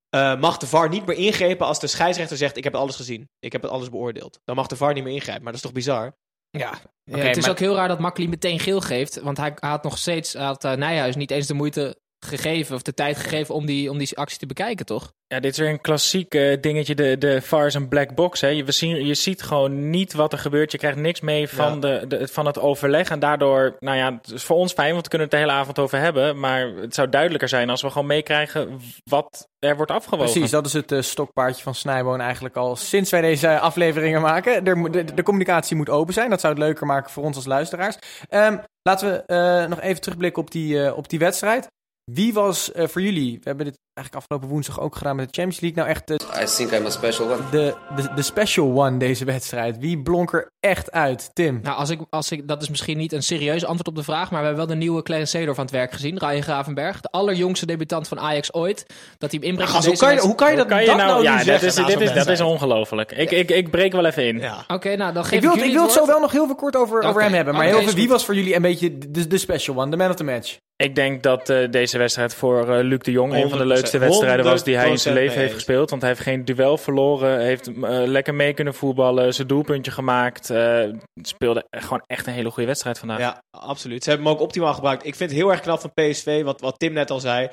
[0.09, 2.57] eh, mag de VAR niet meer ingrijpen als de scheidsrechter zegt...
[2.57, 4.41] ik heb alles gezien, ik heb het alles beoordeeld.
[4.45, 5.43] Dan mag de VAR niet meer ingrijpen.
[5.43, 6.17] Maar dat is toch bizar?
[6.51, 6.71] Ja,
[7.11, 9.21] Oké, het is maar- ook heel raar dat Makkely meteen geel geeft.
[9.21, 12.75] Want hij, had nog steeds, had eh, Nijhuis niet eens de moeite gegeven...
[12.75, 15.13] of de tijd gegeven om die, om die actie te bekijken, toch?
[15.27, 16.95] Ja, dit is weer een klassiek eh, dingetje.
[16.95, 18.41] De, de VAR is een black box.
[18.41, 18.49] Hè.
[18.49, 20.73] Je, we zien, je ziet gewoon niet wat er gebeurt.
[20.73, 23.11] Je krijgt niks mee van, de, de, van het overleg.
[23.11, 25.59] En daardoor, nou ja, het is voor ons fijn, want we kunnen het de hele
[25.59, 26.41] avond over hebben.
[26.41, 30.33] Maar het zou duidelijker zijn als we gewoon meekrijgen wat er wordt afgewogen.
[30.33, 34.65] Precies, dat is het eh, stokpaardje van Snijboon eigenlijk al sinds wij deze afleveringen maken.
[34.65, 36.31] Er, de, de communicatie moet open zijn.
[36.31, 37.97] Dat zou het leuker maken voor ons als luisteraars.
[38.29, 41.69] Ehm, laten we eh, nog even terugblikken op die, op die wedstrijd.
[42.05, 45.41] Wie was eh, voor jullie, we hebben dit eigenlijk afgelopen woensdag ook gedaan met de
[45.41, 47.51] Champions League, nou echt de, I think I'm a special one.
[47.51, 49.79] de, de, de special one deze wedstrijd?
[49.79, 51.31] Wie blonk er echt uit?
[51.33, 51.61] Tim?
[51.63, 54.31] Nou, als ik, als ik, dat is misschien niet een serieus antwoord op de vraag,
[54.31, 57.01] maar we hebben wel de nieuwe Clarence Seedorf aan het werk gezien, Ryan Gravenberg.
[57.01, 58.87] De allerjongste debutant van Ajax ooit.
[59.19, 60.97] Dat hij hem inbrengt in hoe, kan je, hoe kan je dat, kan je dat
[60.97, 63.13] nou, nou, ja, dat is, na dit is, dat is ongelooflijk.
[63.13, 64.39] Ik, ik, ik breek wel even in.
[64.39, 64.65] Ja.
[64.69, 66.77] Oké, nou dan geef Ik wil, ik wil het zo wel nog heel veel kort
[66.77, 67.55] over, over hem hebben.
[67.55, 70.17] Maar heel wie was voor jullie een beetje de, de special one, de man of
[70.17, 70.57] the match?
[70.77, 73.84] Ik denk dat eh, deze wedstrijd voor eh, Luc de Jong een van de 100%,
[73.93, 75.91] leukste wedstrijden was die hij in zijn 100% leven heeft gespeeld.
[75.91, 77.75] Want hij heeft geen duel verloren, heeft eh,
[78.07, 80.51] lekker mee kunnen voetballen, zijn doelpuntje gemaakt.
[80.51, 80.89] eh,
[81.23, 83.19] speelde gewoon echt een hele goede wedstrijd vandaag.
[83.19, 84.05] Ja, absoluut.
[84.05, 85.07] Ze hebben hem ook optimaal gebruikt.
[85.07, 87.49] Ik vind het heel erg knap van PSV, wat, wat Tim net al zei.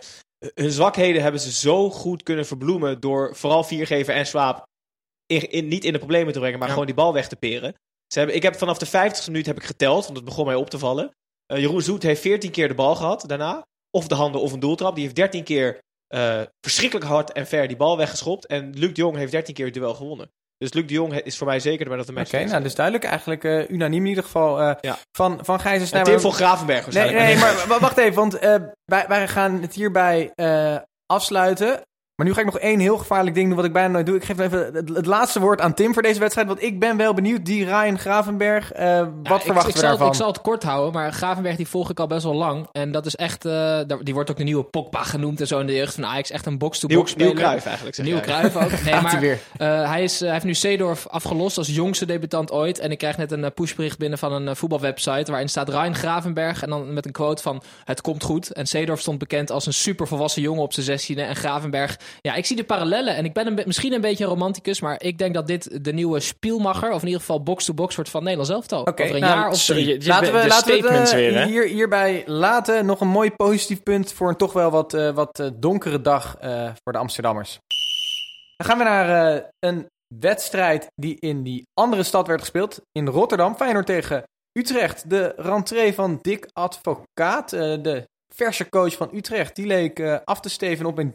[0.54, 4.64] Hun zwakheden hebben ze zo goed kunnen verbloemen door vooral Viergever en Swaap
[5.26, 6.74] in, in- niet in de problemen te brengen, maar Ja.
[6.74, 7.74] gewoon die bal weg te peren.
[8.14, 10.56] Ze hebben, ik heb vanaf de 50ste minuut heb ik geteld, want het begon mij
[10.56, 11.12] op te vallen.
[11.46, 13.62] Eh, Jeroen Zoet heeft 14 keer de bal gehad daarna.
[13.98, 14.94] Of de handen of een doeltrap.
[14.96, 15.80] Die heeft 13 keer
[16.12, 18.46] eh, verschrikkelijk hard en ver die bal weggeschopt.
[18.48, 20.32] En Luc de Jong heeft 13 keer het duel gewonnen.
[20.58, 22.34] Dus Luc de Jong is voor mij zeker de man of the match.
[22.34, 23.06] Oké, nou, dus duidelijk.
[23.06, 24.98] Eigenlijk eh, unaniem in ieder geval Ja.
[25.12, 26.04] van, van Gijs en.
[26.04, 27.26] Tim van Gravenberg Nee, waarschijnlijk.
[27.26, 28.40] nee, maar wa- wacht even, want
[28.86, 30.32] wij, wij gaan het hierbij
[31.06, 31.82] afsluiten.
[32.22, 34.16] Maar nu ga ik nog één heel gevaarlijk ding doen wat ik bijna nooit doe.
[34.16, 36.48] Ik geef even het, het laatste woord aan Tim voor deze wedstrijd.
[36.48, 37.46] Want ik ben wel benieuwd.
[37.46, 40.08] Die Ryan Gravenberg, eh, wat Ja, ik- verwachten ik, we zal, daarvan?
[40.08, 42.68] Ik zal het kort houden, maar Gravenberg die volg ik al best wel lang.
[42.72, 45.68] En dat is echt, eh, die wordt ook de nieuwe Pogba genoemd en zo in
[45.68, 46.32] de jeugd van Ajax.
[46.32, 47.44] Echt een box-to-box nieuw speler.
[47.44, 47.96] Cruijff eigenlijk.
[47.96, 48.20] zeg Nieuw.
[48.20, 48.70] Cruijff ook.
[48.86, 49.40] Nee, hij maar weer.
[49.58, 52.80] eh, hij, is, hij heeft nu Seedorf afgelost als jongste debutant ooit.
[52.80, 55.32] En ik krijg net een pushbericht binnen van een voetbalwebsite...
[55.32, 57.62] waarin staat Ryan Gravenberg en dan met een quote van...
[57.86, 58.52] het komt goed.
[58.52, 61.22] En Seedorf stond bekend als een super volwassen jongen op zijn zestiende.
[61.22, 63.16] En Gravenberg, ja, ik zie de parallellen.
[63.16, 64.82] En ik ben een be- misschien een beetje een romanticus...
[64.82, 66.92] maar ik denk dat dit de nieuwe spielmacher...
[66.92, 68.82] of in ieder geval box-to-box wordt van Nederland zelftal.
[68.82, 71.16] Oké, Over een nou, jaar of sorry, je- laten we, de laten we het eh,
[71.16, 71.46] weer, hè?
[71.46, 72.86] hier, hierbij laten.
[72.86, 76.38] Nog een mooi positief punt voor een toch wel wat, eh, wat eh, donkere dag
[76.40, 77.60] eh, voor de Amsterdammers.
[78.56, 79.86] Dan gaan we naar eh, een
[80.20, 82.82] wedstrijd die in die andere stad werd gespeeld.
[82.92, 83.56] In Rotterdam.
[83.56, 84.24] Feyenoord tegen
[84.60, 85.10] Utrecht.
[85.10, 89.56] De rentree van Dick Advocaat, eh, de verse coach van Utrecht.
[89.56, 91.14] Die leek eh, af te steven op een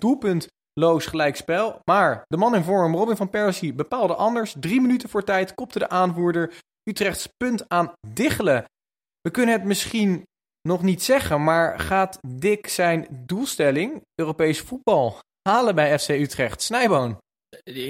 [0.77, 1.81] doelpuntloos gelijkspel.
[1.85, 4.55] Maar de man in vorm, Robin van Persie, bepaalde anders.
[4.61, 6.53] Drie minuten voor tijd kopte de aanvoerder
[6.85, 8.65] Utrechts punt aan Diggelen.
[9.21, 10.23] We kunnen het misschien
[10.63, 16.63] nog niet zeggen, maar gaat Dick zijn doelstelling, Europees voetbal, halen bij FC Utrecht?
[16.63, 17.19] Snijboon.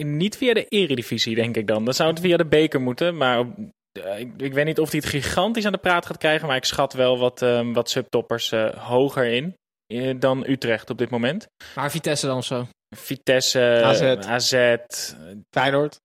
[0.03, 1.85] Niet via de eredivisie, denk ik dan.
[1.85, 3.17] Dan zou het via de beker moeten.
[3.17, 3.47] Maar
[3.93, 6.47] eh, ik, ik weet niet of hij het gigantisch aan de praat gaat krijgen.
[6.47, 9.55] Maar ik schat wel wat, ehm, wat subtoppers eh, hoger in
[10.19, 11.47] dan Utrecht op dit moment.
[11.75, 12.67] Maar Vitesse dan of zo.
[12.97, 14.03] Vitesse, AZ.
[14.27, 14.75] AZ, eh,
[15.51, 15.97] Feyenoord,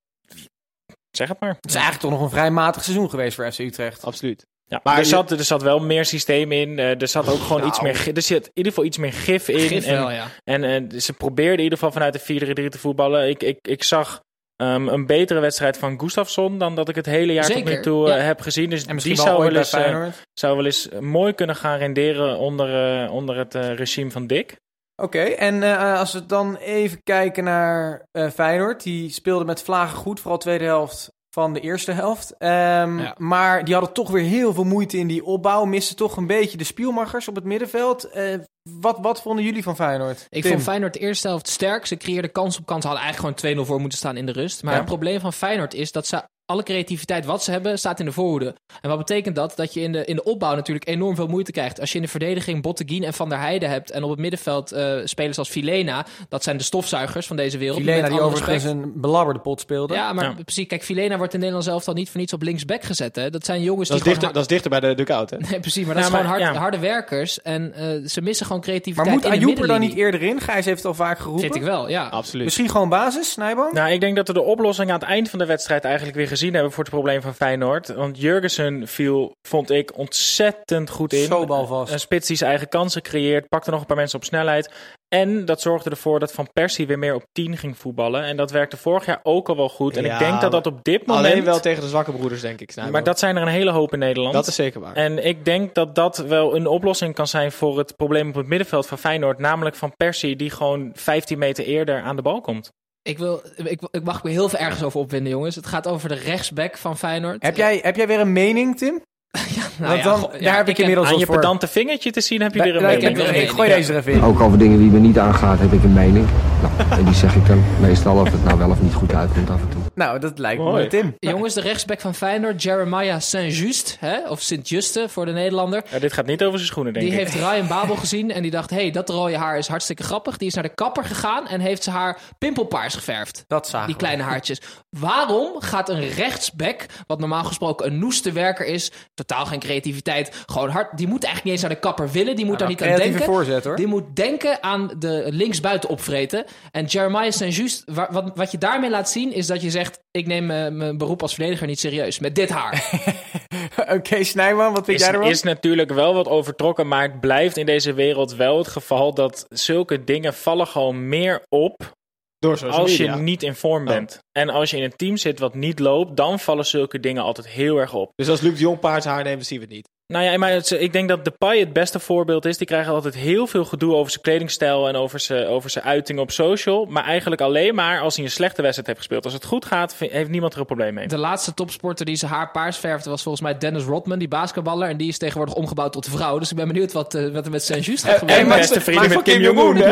[1.12, 1.50] zeg het maar.
[1.56, 4.04] Het is eigenlijk toch nog een vrij matig seizoen geweest voor FC Utrecht.
[4.06, 4.46] absoluut.
[4.66, 6.80] Ja, Maar er, je- zat, er zat wel meer systeem in.
[6.80, 7.96] eh, er zat ook gewoon iets meer.
[7.96, 9.60] gi- Er zit in ieder geval iets meer gif in.
[9.60, 10.28] Gif en, wel, ja.
[10.44, 12.20] En eh, ze probeerden in ieder geval vanuit de
[12.66, 13.30] 4-3 te voetballen.
[13.30, 14.22] Ik, ik, ik zag
[14.62, 18.10] ehm, een betere wedstrijd van Gustafsson dan dat ik het hele jaar tot nu toe
[18.10, 18.22] eh, ja.
[18.24, 18.70] heb gezien.
[18.70, 23.04] Dus die wel zou wel, eens, eh, zou wel eens mooi kunnen gaan renderen onder,
[23.04, 24.60] eh, onder het eh, regime van Dick.
[25.02, 28.84] Oké, en eh, als we dan even kijken naar eh, Feyenoord.
[28.84, 32.36] Die speelde met vlagen goed, vooral tweede helft van de eerste helft.
[32.38, 33.16] Ehm, Ja.
[33.18, 35.66] Maar die hadden toch weer heel veel moeite in die opbouw.
[35.66, 38.04] Misten toch een beetje de spielmachers op het middenveld.
[38.10, 38.38] Eh,
[38.70, 40.26] wat, wat vonden jullie van Feyenoord?
[40.30, 40.52] Ik Tim?
[40.52, 41.86] vond Feyenoord de eerste helft sterk.
[41.86, 42.82] Ze creëerden kans op kans.
[42.82, 44.64] Ze hadden eigenlijk gewoon 2-0 voor moeten staan in de rust.
[44.64, 44.78] Maar Ja.
[44.80, 48.12] het probleem van Feyenoord is dat ze alle creativiteit wat ze hebben, staat in de
[48.12, 48.56] voorhoede.
[48.82, 49.54] En wat betekent dat?
[49.56, 51.80] Dat je in de, in de opbouw natuurlijk enorm veel moeite krijgt.
[51.80, 53.92] Als je in de verdediging Botteguin en Van der Heijden hebt...
[53.92, 56.06] en op het middenveld eh, spelers als Filena...
[56.30, 57.78] dat zijn de stofzuigers van deze wereld.
[57.80, 58.84] Filena, die overigens respect.
[58.84, 59.94] een belabberde pot speelde.
[59.94, 60.34] Ja, maar Ja.
[60.44, 60.68] precies.
[60.68, 63.16] Kijk, Filena wordt in Nederland zelf al niet voor niets op linksback gezet.
[63.16, 63.30] Hè?
[63.30, 65.38] Dat zijn jongens Dat is, die dichter, dat is dichter bij de dugout, hè?
[65.50, 65.86] Nee, precies.
[65.86, 66.54] Maar dat Ja, is gewoon hard, ja.
[66.60, 67.42] harde werkers.
[67.42, 70.40] En eh, ze missen gewoon creativiteit maar moet Ayoub er dan niet eerder in?
[70.42, 71.42] Gijs heeft het al vaak geroepen.
[71.42, 72.08] Vind ik wel, ja.
[72.08, 72.44] Absoluut.
[72.46, 73.74] Misschien gewoon basis, Snijboom?
[73.74, 76.28] Nou, ik denk dat we de oplossing aan het eind van de wedstrijd eigenlijk weer
[76.42, 77.88] gezien hebben voor het probleem van Feyenoord.
[77.88, 81.26] Want Jurgensen viel, vond ik, ontzettend goed in.
[81.26, 81.94] Zo balvast.
[81.94, 84.72] Een spits die zijn eigen kansen creëert, pakte nog een paar mensen op snelheid.
[85.16, 88.24] En dat zorgde ervoor dat Van Persie weer meer op 10 ging voetballen.
[88.24, 89.98] En dat werkte vorig jaar ook al wel goed.
[89.98, 91.26] En Ja, ik denk dat dat op dit moment...
[91.26, 92.76] Alleen wel tegen de zwakke broeders, denk ik.
[92.92, 94.34] Maar dat zijn er een hele hoop in Nederland.
[94.34, 94.96] dat is zeker waar.
[94.96, 98.48] En ik denk dat dat wel een oplossing kan zijn voor het probleem op het
[98.48, 99.40] middenveld van Feyenoord.
[99.40, 102.72] Namelijk Van Persie, die gewoon 15 meter eerder aan de bal komt.
[103.04, 105.56] Ik, wil, ik, ik mag me heel veel ergens over opwinden, jongens.
[105.56, 107.44] Het gaat over de rechtsback van Feyenoord.
[107.44, 109.02] Heb jij, heb jij weer een mening, Tim?
[109.80, 111.36] Nou Want ja, dan, ja, daar heb ik, inmiddels Aan je voor.
[111.36, 113.52] pedante vingertje te zien heb je Bij- er een mening heb er een ik mening,
[113.56, 113.76] gooi ja.
[113.76, 114.24] deze er even in.
[114.24, 116.28] Ook over dingen die me niet aangaat heb ik een mening.
[116.62, 119.50] Nou, en die zeg ik dan meestal of het nou wel of niet goed uitkomt
[119.50, 119.81] af en toe.
[120.02, 120.84] Nou, dat lijkt Mooi.
[120.84, 121.16] me Tim.
[121.32, 125.84] Jongens, de rechtsback van Feyenoord, Jeremiah Saint-Just, hè, of Sint-Juste voor de Nederlander.
[125.92, 127.20] Ja, dit gaat niet over zijn schoenen, denk Die ik.
[127.20, 130.38] heeft Ryan Babel gezien en die dacht, hey, dat rode haar is hartstikke grappig.
[130.38, 133.44] Die is naar de kapper gegaan en heeft zijn haar pimpelpaars geverfd.
[133.48, 134.02] Dat zagen Die we.
[134.02, 134.62] kleine haartjes.
[134.90, 140.70] Waarom gaat een rechtsback, wat normaal gesproken een noeste werker is, totaal geen creativiteit, gewoon
[140.70, 142.90] hard, die moet eigenlijk niet eens naar de kapper willen, die moet daar Nou, niet
[142.90, 143.36] aan creatieve denken.
[143.36, 143.76] voorzet, hoor.
[143.76, 146.46] Die moet denken aan de linksbuiten opvreten.
[146.72, 149.81] En Jeremiah Saint-Just, wa- wat, wat je daarmee laat zien, is dat je zegt,
[150.12, 152.20] ik neem eh, mijn beroep als verdediger niet serieus.
[152.20, 152.90] Met dit haar.
[153.96, 155.30] Oké, Snijman, wat vind is, jij ervan?
[155.30, 159.46] is natuurlijk wel wat overtrokken, maar het blijft in deze wereld wel het geval dat
[159.50, 161.94] zulke dingen vallen gewoon meer op
[162.40, 163.16] Door als je media.
[163.22, 164.20] niet in vorm bent.
[164.32, 167.48] En als je in een team zit wat niet loopt, dan vallen zulke dingen altijd
[167.48, 168.12] heel erg op.
[168.16, 169.90] Dus als Luc de Jong paards haar neemt, dan zien we het niet.
[170.12, 172.58] Nou ja, maar het- ik denk dat Depay het beste voorbeeld is.
[172.58, 176.20] Die krijgt altijd heel veel gedoe over zijn kledingstijl en over zijn, over zijn uiting
[176.20, 176.86] op social.
[176.90, 179.24] Maar eigenlijk alleen maar als hij een slechte wedstrijd heeft gespeeld.
[179.26, 181.08] Als het goed gaat, heeft niemand er een probleem mee.
[181.08, 184.90] De laatste topsporter die zijn haar paars verfde was volgens mij Dennis Rodman, die basketballer.
[184.90, 186.40] En die is tegenwoordig omgebouwd tot vrouw.
[186.40, 188.48] Dus ik ben benieuwd wat, eh, wat er met Saint-Just gaat En gebeuren.
[188.48, 189.78] maar- beste vrienden maar met Kim Jong-un.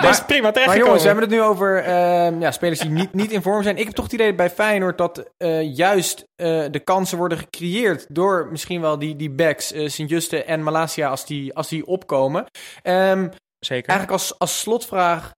[0.00, 3.14] Dat is prima Maar jongens, we hebben het nu over ehm, ja, spelers die niet,
[3.14, 3.76] niet in vorm zijn.
[3.76, 8.06] Ik heb toch het idee bij Feyenoord dat eh, juist eh, de kansen worden gecreëerd
[8.08, 12.46] door misschien wel die, die backs, eh Sint-Juste en Malasia, als die, als die opkomen.
[12.82, 13.88] Ehm, Zeker.
[13.88, 15.32] Eigenlijk als, als slotvraag,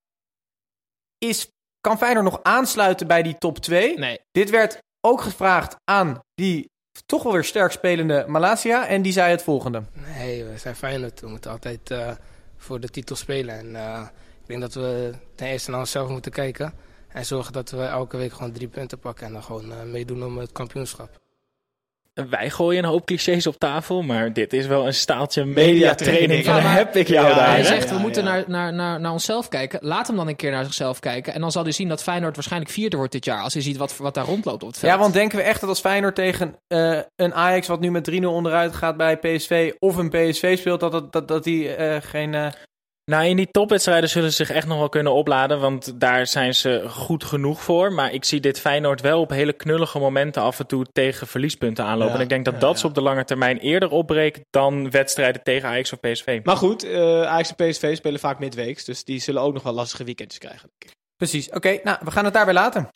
[1.18, 1.48] is,
[1.80, 3.98] kan Feyenoord nog aansluiten bij die top 2?
[3.98, 4.18] Nee.
[4.30, 6.70] Dit werd ook gevraagd aan die
[7.06, 8.86] toch wel weer sterk spelende Malasia.
[8.86, 9.82] En die zei het volgende.
[10.16, 11.20] Nee, we zijn Feyenoord.
[11.20, 12.10] We moeten altijd eh,
[12.56, 13.58] voor de titel spelen.
[13.58, 14.06] En eh,
[14.40, 16.72] ik denk dat we ten eerste naar onszelf moeten kijken.
[17.08, 19.26] En zorgen dat we elke week gewoon drie punten pakken.
[19.26, 21.25] En dan gewoon eh, meedoen om het kampioenschap.
[22.30, 26.44] Wij gooien een hoop clichés op tafel, maar dit is wel een staaltje Mediatraining.
[26.44, 27.48] Van Ja, maar- heb ik jou Ja, daar.
[27.50, 28.24] Hij zegt, ja, we moeten.
[28.24, 29.78] Naar, naar, naar, naar onszelf kijken.
[29.82, 31.34] Laat hem dan een keer naar zichzelf kijken.
[31.34, 33.42] En dan zal hij zien dat Feyenoord waarschijnlijk vierde wordt dit jaar.
[33.42, 34.92] Als hij ziet wat, wat daar rondloopt op het veld.
[34.92, 38.10] Ja, want denken we echt dat als Feyenoord tegen eh, een Ajax wat nu met
[38.10, 41.96] 3-0 onderuit gaat bij PSV of een PSV speelt, dat, dat, dat, dat die eh,
[42.02, 42.34] geen...
[42.34, 42.46] eh,
[43.10, 46.54] Nou, in die topwedstrijden zullen ze zich echt nog wel kunnen opladen, want daar zijn
[46.54, 47.92] ze goed genoeg voor.
[47.92, 51.84] Maar ik zie dit Feyenoord wel op hele knullige momenten af en toe tegen verliespunten
[51.84, 52.12] aanlopen.
[52.12, 52.76] Ja, en ik denk dat ja, dat ja.
[52.76, 56.40] ze op de lange termijn eerder opbreken dan wedstrijden tegen Ajax of PSV.
[56.44, 58.84] Maar goed, eh Ajax en PSV spelen vaak midweeks.
[58.84, 60.70] Dus die zullen ook nog wel lastige weekendjes krijgen.
[61.16, 61.50] Precies.
[61.50, 62.88] Oké, nou, we gaan het daarbij laten.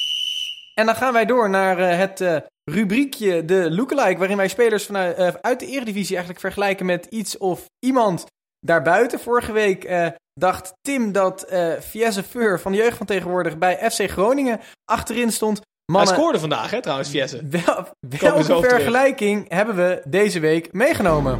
[0.74, 4.84] En dan gaan wij door naar eh, het eh, rubriekje de lookalike, waarin wij spelers
[4.84, 8.26] vanuit, eh, uit de Eredivisie eigenlijk vergelijken met iets of iemand
[8.60, 9.20] daarbuiten.
[9.20, 13.90] Vorige week eh, dacht Tim dat eh Fiesse Feur van de jeugd van tegenwoordig bij
[13.90, 15.60] FC Groningen achterin stond.
[15.92, 17.46] Mannen, Hij scoorde vandaag, hè, trouwens, Fiesse.
[17.50, 18.66] wel, we welke terug.
[18.66, 21.38] vergelijking hebben we deze week meegenomen?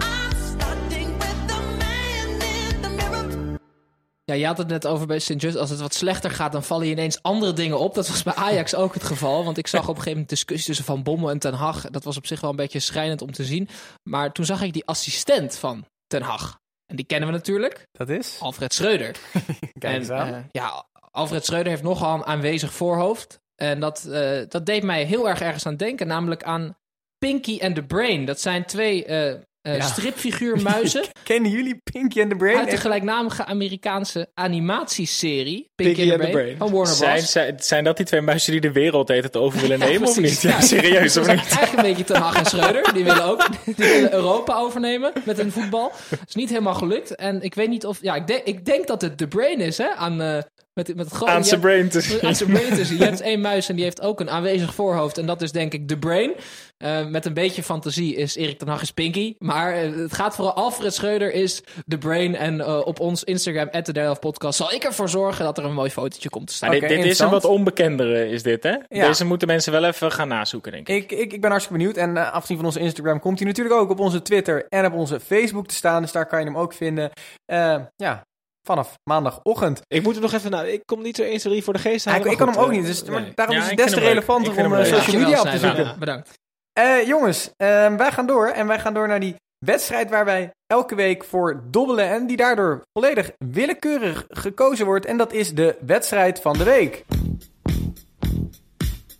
[4.24, 5.40] Ja, je had het net over bij St.
[5.40, 5.56] Just.
[5.56, 7.94] Als het wat slechter gaat, dan vallen je ineens andere dingen op.
[7.94, 9.44] Dat was bij Ajax ook het geval.
[9.44, 11.80] Want ik zag op een gegeven moment discussie tussen Van Bommel en Ten Hag.
[11.90, 13.68] Dat was op zich wel een beetje schrijnend om te zien.
[14.02, 16.58] Maar toen zag ik die assistent van Ten Hag.
[16.90, 17.86] En die kennen we natuurlijk.
[17.92, 18.36] Dat is?
[18.40, 19.16] Alfred Schreuder.
[19.78, 20.34] Kijk eens en, aan.
[20.34, 23.40] eh, ja, Alfred Schreuder heeft nogal een aanwezig voorhoofd.
[23.54, 26.06] En dat, eh, dat deed mij heel erg ergens aan denken.
[26.06, 26.76] Namelijk aan
[27.18, 28.24] Pinky and the Brain.
[28.24, 29.86] Dat zijn twee eh, eh, Ja.
[29.86, 32.58] stripfiguurmuizen Kennen jullie Pinky and the Brain?
[32.58, 37.16] uit de gelijknamige Amerikaanse animatieserie Pinky, Pinky and the and the Brain, van Warner Zijn,
[37.16, 37.30] Bros.
[37.30, 40.20] zijn, zijn dat die twee muizen die de wereld het over willen Ja, nemen of
[40.20, 40.40] niet?
[40.42, 41.38] Ja, serieus of is niet?
[41.56, 42.92] eigenlijk een beetje Ten Hag en Schreuder.
[42.94, 45.92] Die willen ook die willen Europa overnemen met hun voetbal.
[46.08, 47.14] Dat is niet helemaal gelukt.
[47.14, 47.98] En ik weet niet of...
[48.02, 49.94] Ja, ik, denk ik denk dat het de brain is, hè?
[49.94, 50.36] Aan, eh,
[50.74, 51.32] met, met het grote...
[51.32, 52.22] Aan je zijn hebt- brain te zien.
[52.22, 52.98] aan zijn brain te zien.
[52.98, 55.18] Je hebt één muis en die heeft ook een aanwezig voorhoofd.
[55.18, 56.32] En dat is denk ik de brain.
[56.80, 59.34] Eh, met een beetje fantasie is Erik ten Hag is Pinky.
[59.38, 62.36] Maar eh, het gaat vooral Alfred Schreuder is de brain.
[62.36, 65.90] En eh, op ons Instagram, at podcast, zal ik ervoor zorgen dat er een mooi
[65.90, 66.68] fotootje komt te staan.
[66.68, 68.76] Oké, dit, dit is een wat onbekendere, is dit, hè?
[68.88, 69.06] Ja.
[69.06, 71.10] Deze moeten mensen wel even gaan nazoeken, denk ik.
[71.10, 71.96] Ik, ik, ik ben hartstikke benieuwd.
[71.96, 75.20] En afgezien van onze Instagram komt hij natuurlijk ook op onze Twitter en op onze
[75.20, 76.02] Facebook te staan.
[76.02, 77.10] Dus daar kan je hem ook vinden.
[77.44, 78.26] Eh, ja,
[78.62, 79.80] vanaf maandagochtend.
[79.86, 80.68] Ik moet er nog even naar.
[80.68, 82.30] Ik kom niet zo 1, 2, 3 voor de geest halen.
[82.30, 82.86] ik, kan hem ook niet.
[82.86, 83.32] Dus, nee.
[83.34, 85.98] daarom Ja, is het des te relevanter om social media op te zoeken.
[85.98, 86.39] Bedankt.
[86.72, 88.46] Eh, jongens, eh, wij gaan door.
[88.46, 92.08] En wij gaan door naar die wedstrijd waar wij elke week voor dobbelen.
[92.08, 95.06] En die daardoor volledig willekeurig gekozen wordt.
[95.06, 97.04] En dat is de wedstrijd van de week.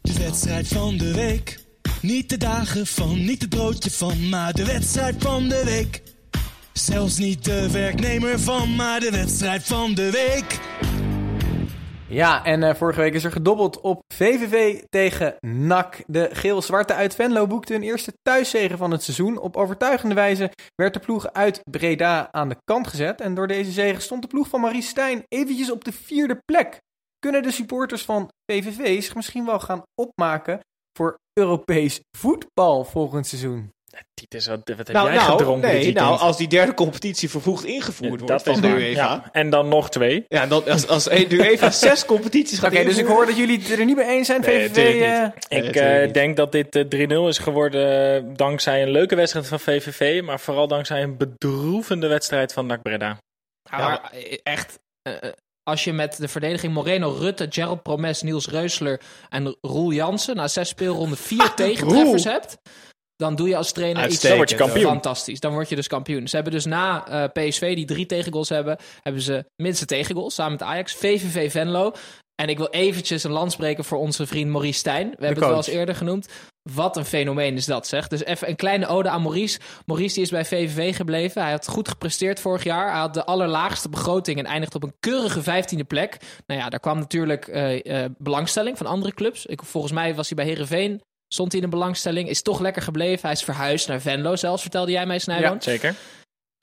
[0.01, 1.59] De wedstrijd van de week.
[2.03, 6.03] Niet de dagen van, niet het broodje van, maar de wedstrijd van de week.
[6.73, 10.59] Zelfs niet de werknemer van, maar de wedstrijd van de week.
[12.11, 16.03] Ja, en eh, vorige week is er gedobbeld op VVV tegen NAC.
[16.07, 19.39] De geel-zwarte uit Venlo boekte hun eerste thuiszege van het seizoen.
[19.39, 23.21] Op overtuigende wijze werd de ploeg uit Breda aan de kant gezet.
[23.21, 26.81] En door deze zege stond de ploeg van Marie Stijn eventjes op de vierde plek.
[27.19, 30.61] Kunnen de supporters van VVV zich misschien wel gaan opmaken
[30.99, 33.71] voor Europees voetbal volgend seizoen?
[34.15, 37.31] Dit is wat, wat heb Nou, jij nou, gedronken nee, nou, als die derde competitie
[37.31, 38.69] vervoegd ingevoerd wordt van is de.
[38.69, 39.03] UEFA.
[39.03, 39.29] Ja.
[39.33, 40.25] En dan nog twee.
[40.29, 43.37] Ja, en dan, als, als de UEFA zes competities Oké, gaat dus ik hoor dat
[43.37, 44.41] jullie het er niet mee eens zijn.
[44.41, 45.59] Nee, VVV, natuurlijk eh.
[45.59, 46.15] Nee, Ik eh, niet.
[46.15, 50.41] denk dat dit eh, 3-0 is geworden eh, dankzij een leuke wedstrijd van VVV, maar
[50.41, 53.19] vooral dankzij een bedroevende wedstrijd van NAC Breda.
[53.71, 58.23] Ja, maar eh, echt, eh, eh, als je met de verdediging Moreno, Rutte, Gerald Promes,
[58.23, 62.59] Niels Reusler en Roel Jansen na zes speelronden vier tegentreffers hebt,
[63.21, 64.87] dan doe je als trainer iets Dan word je kampioen.
[64.87, 65.41] fantastisch.
[65.41, 66.29] Dan word je dus kampioen.
[66.29, 70.53] Ze hebben dus na eh, PSV, die drie tegengoals hebben, hebben ze minste tegengoals samen
[70.53, 71.93] met Ajax, VVV Venlo.
[72.35, 75.07] En ik wil eventjes een land spreken voor onze vriend Maurice Stijn.
[75.07, 76.29] We hebben het wel eens eerder genoemd.
[76.71, 78.09] Wat een fenomeen is dat, zeg.
[78.09, 79.59] Dus even een kleine ode aan Maurice.
[79.87, 81.43] Maurice die is bij VVV gebleven.
[81.43, 82.91] Hij had goed gepresteerd vorig jaar.
[82.91, 86.17] Hij had de allerlaagste begroting en eindigde op een keurige vijftiende plek.
[86.47, 89.47] Nou ja, daar kwam natuurlijk eh, eh, belangstelling van andere clubs.
[89.47, 91.01] Ik, volgens mij was hij bij Herenveen.
[91.33, 93.21] Stond hij in een belangstelling, is toch lekker gebleven.
[93.23, 95.63] Hij is verhuisd naar Venlo zelfs, vertelde jij mij, Snijboon.
[95.63, 95.95] Zeker.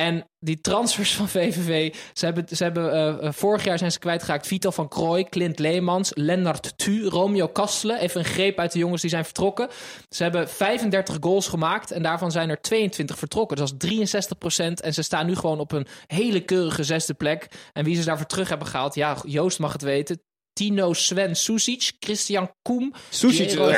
[0.02, 4.00] En die transfers van VVV, ze hebben, ze hebben eh, eh, vorig jaar zijn ze
[4.00, 8.00] kwijtgeraakt Vito van Krooi, Clint Leemans, Lennart Tu, Romeo Kastelen.
[8.00, 9.68] Even een greep uit de jongens die zijn vertrokken.
[10.10, 13.58] Ze hebben 35 goals gemaakt en daarvan zijn er 22 vertrokken.
[13.58, 14.82] Dus dat is 63 procent.
[14.82, 17.48] En ze staan nu gewoon op een hele keurige zesde plek.
[17.74, 20.22] En wie ze daarvoor terug hebben gehaald, ja, Joost mag het weten.
[20.58, 22.93] Tino Sven Susic, Christian Koem.
[23.10, 23.30] Ja,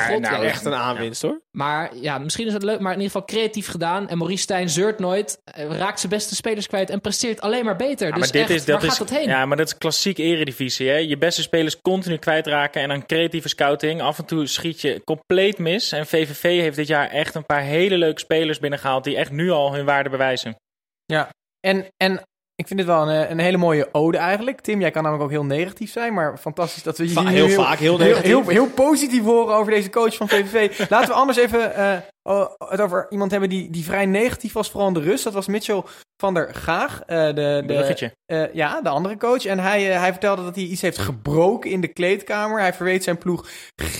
[0.06, 0.42] God, nou, ja.
[0.42, 1.42] echt een aanwinst hoor.
[1.52, 4.10] Maar ja, misschien is het leuk, maar in ieder geval creatief gedaan.
[4.10, 7.76] En Maurice Stijn zeurt nooit, eh, raakt zijn beste spelers kwijt en presteert alleen maar
[7.76, 8.08] beter.
[8.08, 9.28] Ja, dus maar dit echt, is, dat waar is, gaat dat heen?
[9.28, 10.90] Ja, maar dat is klassiek eredivisie.
[10.90, 10.96] Hè?
[10.96, 14.02] Je beste spelers continu kwijtraken en dan creatieve scouting.
[14.02, 15.92] Af en toe schiet je compleet mis.
[15.92, 19.04] En VVV heeft dit jaar echt een paar hele leuke spelers binnengehaald...
[19.04, 20.56] die echt nu al hun waarde bewijzen.
[21.06, 22.22] Ja, en, en
[22.60, 24.62] ik vind dit wel een, eh, een hele mooie ode eigenlijk.
[24.62, 27.30] Tim, jij kan namelijk ook heel negatief zijn, maar fantastisch dat we je Va- nu
[27.30, 28.28] heel vaak, heel heel, negatief.
[28.32, 30.80] heel, heel positief horen over deze coach van VVV.
[30.90, 34.70] Laten we anders even eh, oh, het over iemand hebben die, die vrij negatief was,
[34.70, 35.24] vooral in de rust.
[35.24, 35.84] Dat was Mitchell
[36.22, 37.02] van der Gaag.
[37.06, 38.12] eh, de, de, Bruggetje.
[38.26, 39.46] eh, ja, de andere coach.
[39.46, 42.60] En hij, eh, hij vertelde dat hij iets heeft gebroken in de kleedkamer.
[42.60, 43.48] Hij verweet zijn ploeg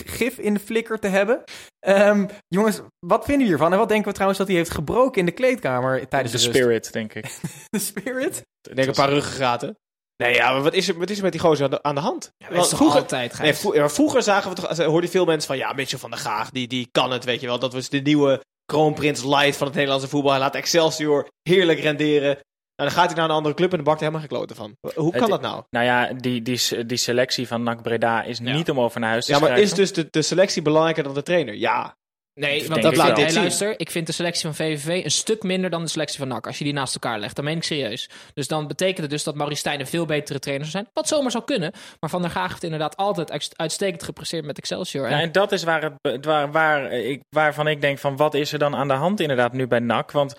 [0.06, 1.42] gif in de flikker te hebben.
[1.86, 3.72] Ehm, jongens, wat vinden we hiervan?
[3.72, 6.44] En wat denken we trouwens dat hij heeft gebroken in de kleedkamer tijdens De de,
[6.44, 6.56] rust?
[6.58, 7.24] spirit, denk ik.
[7.70, 8.42] De spirit?
[8.68, 9.74] Ik denk een paar ruggengraten.
[10.22, 11.94] Nee, ja, maar wat is er, wat is er met die gozer aan de, aan
[11.94, 12.30] de hand?
[12.38, 15.46] dat is toch vroeger, altijd, nee, vro- ja, vroeger zagen we toch, hoorde veel mensen
[15.48, 17.58] van, ja, Mitchell van der Gaag, die, die kan het, weet je wel.
[17.58, 20.30] Dat was de nieuwe kroonprins light van het Nederlandse voetbal.
[20.30, 22.38] Hij laat Excelsior heerlijk renderen.
[22.76, 24.56] Nou, dan gaat hij naar een andere club en dan bakt hij helemaal geen kloten
[24.56, 24.76] van.
[25.04, 25.62] Hoe kan Het- dat nou?
[25.70, 29.24] Nou ja, die, die, die selectie van NAC Breda is niet om over naar huis
[29.26, 29.70] te Ja, maar schrijven.
[29.72, 31.54] is dus de, de selectie belangrijker dan de trainer?
[31.54, 31.96] Ja.
[32.40, 35.70] Nee, want dat laat hey, luister, ik vind de selectie van VVV een stuk minder
[35.70, 36.46] dan de selectie van NAC.
[36.46, 38.08] Als je die naast elkaar legt, dan meen ik serieus.
[38.34, 40.94] Dus dan betekent het dus dat Maurice Stijn een veel betere trainer zou zijn.
[40.94, 41.72] Wat zomaar zou kunnen.
[42.00, 45.04] Maar Van der Gaag heeft inderdaad altijd uits- uitstekend gepresteerd met Excelsior.
[45.04, 48.34] En Ja, en dat is waar het, waar, waar ik, waarvan ik denk van wat
[48.34, 50.10] is er dan aan de hand inderdaad nu bij NAC.
[50.10, 50.34] Want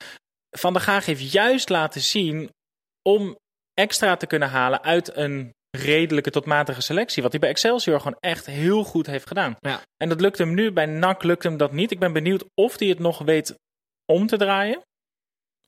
[0.58, 2.50] Van der Gaag heeft juist laten zien
[3.10, 3.38] om
[3.74, 7.24] extra te kunnen halen uit een redelijke tot matige selectie.
[7.24, 9.56] Wat hij bij Excelsior gewoon echt heel goed heeft gedaan.
[9.60, 9.82] Ja.
[9.98, 10.72] En dat lukt hem nu.
[10.72, 11.92] Bij NAC lukt hem dat niet.
[11.92, 13.56] Ik ben benieuwd of hij het nog weet
[14.06, 14.82] om te draaien.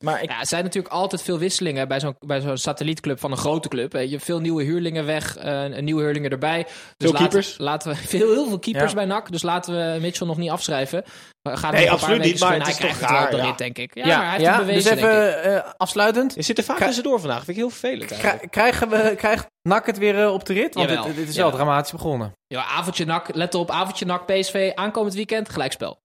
[0.04, 3.30] Maar ik, Ja, er zijn natuurlijk altijd veel wisselingen bij zo'n, bij zo'n satellietclub van
[3.30, 3.92] een grote club.
[3.92, 6.62] Weet Je veel nieuwe huurlingen weg, eh, een nieuwe huurlingen erbij.
[6.64, 7.58] Dus Veel laten, keepers.
[7.58, 8.96] Laten we, veel, heel veel keepers Ja.
[8.96, 9.30] bij NAC.
[9.32, 11.04] Dus laten we Mitchell nog niet afschrijven.
[11.42, 13.44] We gaan Nee, absoluut niet, maar het is Hij toch raar, op de ja.
[13.44, 13.94] rit, denk ik.
[13.94, 15.12] Ja, maar hij heeft het dus bewezen, denk ik.
[15.12, 16.34] even eh, afsluitend.
[16.34, 17.36] Je zit er vaak Krijg- tussendoor vandaag.
[17.44, 18.38] Vind ik heel vervelend eigenlijk.
[18.52, 20.74] Krij- Krijgen we, krijgt NAC het weer eh, op de rit?
[20.74, 22.32] Want Jawel, het, het is wel dramatisch begonnen.
[22.46, 26.02] Ja, avondje NAC, let op, avondje NAC, PSV, aankomend weekend, gelijkspel.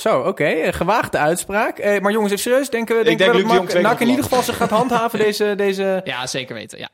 [0.00, 0.72] Zo, oké.
[0.72, 1.78] gewaagde uitspraak.
[1.78, 2.70] Eh, maar jongens, even serieus.
[2.70, 5.18] Denken we, denk we Luc de dat twee NAC in ieder geval zich gaat handhaven
[5.18, 6.88] deze, deze Ja, zeker weten, ja.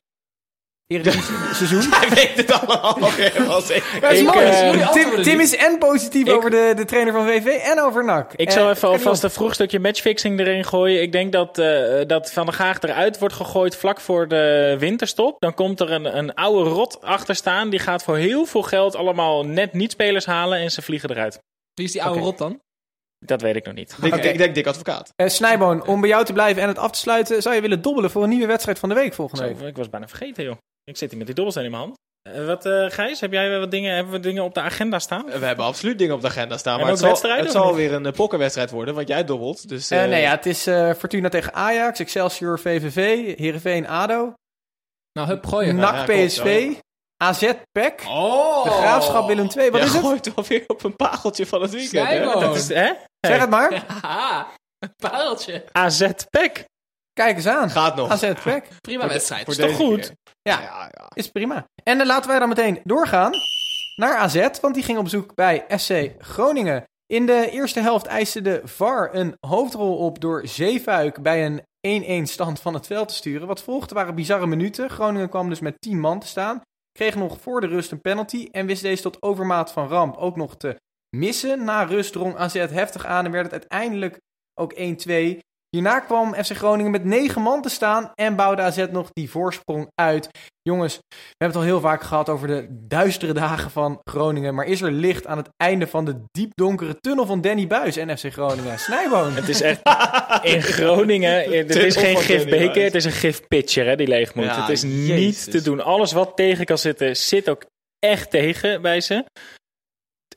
[0.87, 1.93] Eredivisie seizoen?
[1.93, 4.01] Hij weet het allemaal nog helemaal zeker.
[4.01, 4.87] Ja, is Ik, mooi.
[4.93, 8.33] Tim- Tim, is en positief Ik- over de, de trainer van VV en over NAC.
[8.37, 11.03] Ik Eh, zal even alvast een vroeg stukje matchfixing erin gooien.
[11.03, 15.41] Ik denk dat, eh, dat Van der Gaag eruit wordt gegooid vlak voor de winterstop.
[15.41, 17.71] Dan komt er een, een oude rot achter staan.
[17.71, 21.39] Die gaat voor heel veel geld allemaal net niet-spelers halen en ze vliegen eruit.
[21.75, 22.61] Wie is die oude rok dan?
[23.27, 23.97] Dat weet ik nog niet.
[24.03, 24.29] Ik, Oké.
[24.29, 25.13] ik denk dik advocaat.
[25.17, 27.83] Eh, Snijboon, om bij jou te blijven en het af te sluiten, zou je willen
[27.83, 29.59] dobbelen voor een nieuwe wedstrijd van de week volgende week?
[29.59, 30.57] Zo, ik was bijna vergeten, joh.
[30.85, 31.99] Ik zit hier met die dobbelsteen in mijn hand.
[32.23, 35.25] Eh, wat, eh Gijs, heb jij wat dingen, hebben we dingen op de agenda staan?
[35.25, 36.75] We hebben absoluut dingen op de agenda staan.
[36.75, 39.69] En Maar het zal, het zal weer een uh, pokkenwedstrijd worden, want jij dobbelt.
[39.69, 44.33] Dus, Eh, eh, nee, ja, het is eh, Fortuna tegen Ajax, Excelsior VVV, Heerenveen ADO,
[45.13, 45.77] Nou, hup, gooien.
[45.77, 46.73] NAC PSV,
[47.23, 48.65] AZ PEC, Oh!
[48.65, 49.71] de Graafschap Willem II.
[49.71, 50.03] Wat jij is het?
[50.03, 52.09] gooit wel weer op een pageltje van het weekend.
[52.09, 52.15] hè?
[52.17, 52.41] Snijboon.
[52.41, 52.93] Dat is, hè?
[53.21, 53.85] Zeg het maar.
[54.03, 54.47] Haha,
[54.79, 55.65] een pareltje.
[55.73, 56.65] AZ PEC.
[57.13, 57.71] Kijk eens aan.
[57.71, 58.11] Gaat nog.
[58.11, 58.69] AZ PEC.
[58.81, 59.45] Prima wedstrijd.
[59.45, 60.01] Voor Is toch deze goed?
[60.01, 60.15] keer.
[60.43, 60.61] Ja.
[60.61, 61.11] Ja, ja.
[61.15, 61.65] Is prima.
[61.83, 63.33] En dan laten wij dan meteen doorgaan
[63.97, 66.85] naar AZ, want die ging op bezoek bij SC Groningen.
[67.07, 72.31] In de eerste helft eiste de VAR een hoofdrol op door Zeefuik bij een 1-1
[72.31, 73.47] stand van het veld te sturen.
[73.47, 74.91] Wat volgde waren bizarre minuten.
[74.91, 76.61] Groningen kwam dus met 10 man te staan.
[76.93, 80.37] Kreeg nog voor de rust een penalty en wist deze tot overmaat van ramp ook
[80.37, 80.81] nog te
[81.17, 81.65] missen.
[81.65, 84.21] Na rust drong AZ heftig aan en werd het uiteindelijk
[84.55, 85.39] ook 1-2.
[85.71, 89.91] Hierna kwam FC Groningen met 9 man te staan en bouwde AZ nog die voorsprong
[89.95, 90.29] uit.
[90.63, 94.55] Jongens, we hebben het al heel vaak gehad over de duistere dagen van Groningen.
[94.55, 98.19] Maar is er licht aan het einde van de diepdonkere tunnel van Danny Buis en
[98.19, 98.79] FC Groningen?
[98.79, 99.33] Snijboon.
[99.33, 99.81] Het is echt
[100.43, 101.51] in Groningen.
[101.71, 104.45] Het is geen gifbeker, het is een gifpitcher hè, die leeg moet.
[104.45, 105.45] Ja, het is niet jezus.
[105.45, 105.81] te doen.
[105.81, 107.65] Alles wat tegen kan zitten, zit ook
[107.99, 109.25] echt tegen bij ze.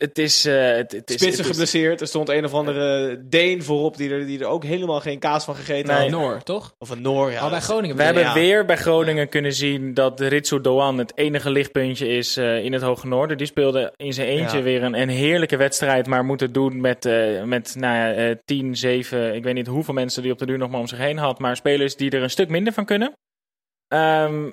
[0.04, 0.46] Het is...
[0.46, 2.02] eh, het, het is Spitsen het is- geblesseerd.
[2.02, 5.44] Er stond een of andere Deen voorop die er, die er ook helemaal geen kaas
[5.46, 6.02] van gegeten Nee.
[6.02, 6.10] had.
[6.10, 6.74] Noor, toch?
[6.78, 7.40] Of een Noor, ja.
[7.40, 7.96] Al bij Groningen.
[7.98, 8.34] We hebben Ja.
[8.34, 12.82] weer bij Groningen kunnen zien dat Ritsu Doan het enige lichtpuntje is eh, in het
[12.82, 13.38] Hoge Noorden.
[13.38, 14.64] Die speelde in zijn eentje Ja.
[14.64, 18.36] weer een, een heerlijke wedstrijd, maar moet het doen met, eh, met nou ja, eh,
[18.46, 20.98] 10, 7, ik weet niet hoeveel mensen die op de duur nog maar om zich
[20.98, 23.14] heen had, maar spelers die er een stuk minder van kunnen.
[23.88, 24.50] Ehm,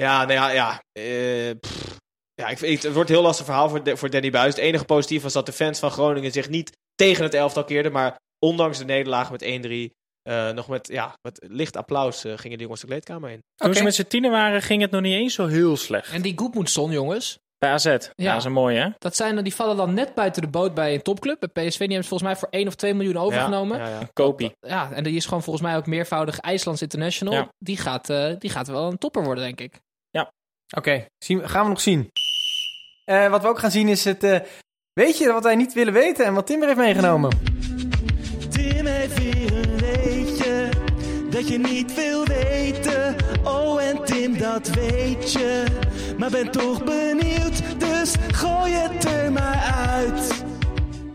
[0.00, 0.82] Ja, nou ja, ja.
[0.92, 1.50] eh.
[2.34, 4.54] Ja ik, vind- het wordt een heel lastig verhaal voor, de- voor Danny Buis.
[4.54, 7.92] Het enige positief was dat de fans van Groningen zich niet tegen het elftal keerden.
[7.92, 9.90] Maar ondanks de nederlaag met 1-3,
[10.22, 13.38] eh, nog met, ja, met licht applaus eh, gingen die jongens de kleedkamer in.
[13.54, 16.12] Toen ze met z'n tienen waren, ging het nog niet eens zo heel slecht.
[16.12, 17.38] En die Goedmoedson, jongens.
[17.58, 17.96] Bij AZ, ja.
[18.16, 18.88] dat is een mooie hè?
[18.98, 21.38] Dat zijn, die vallen dan net buiten de boot bij een topclub.
[21.52, 23.78] Bij PSV die hebben ze volgens mij voor 1 of 2 miljoen overgenomen.
[23.78, 24.08] Ja, ja, ja.
[24.12, 24.52] Kopie.
[24.60, 27.34] Ja, en die is gewoon volgens mij ook meervoudig IJslands International.
[27.34, 27.48] Ja.
[27.58, 29.80] Die, gaat, eh, die gaat wel een topper worden, denk ik.
[30.76, 32.10] Oké, zien- gaan we nog zien.
[33.04, 34.22] Eh, wat we ook gaan zien is het...
[34.24, 34.40] eh,
[34.92, 37.30] weet je wat wij niet willen weten en wat Timber heeft meegenomen?
[38.50, 40.68] Tim heeft weer een weetje
[41.30, 43.16] dat je niet wil weten.
[43.44, 45.64] Oh, en Tim, dat weet je.
[46.18, 50.44] Maar ben toch benieuwd, dus gooi het er maar uit.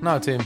[0.02, 0.38] Nou, Tim.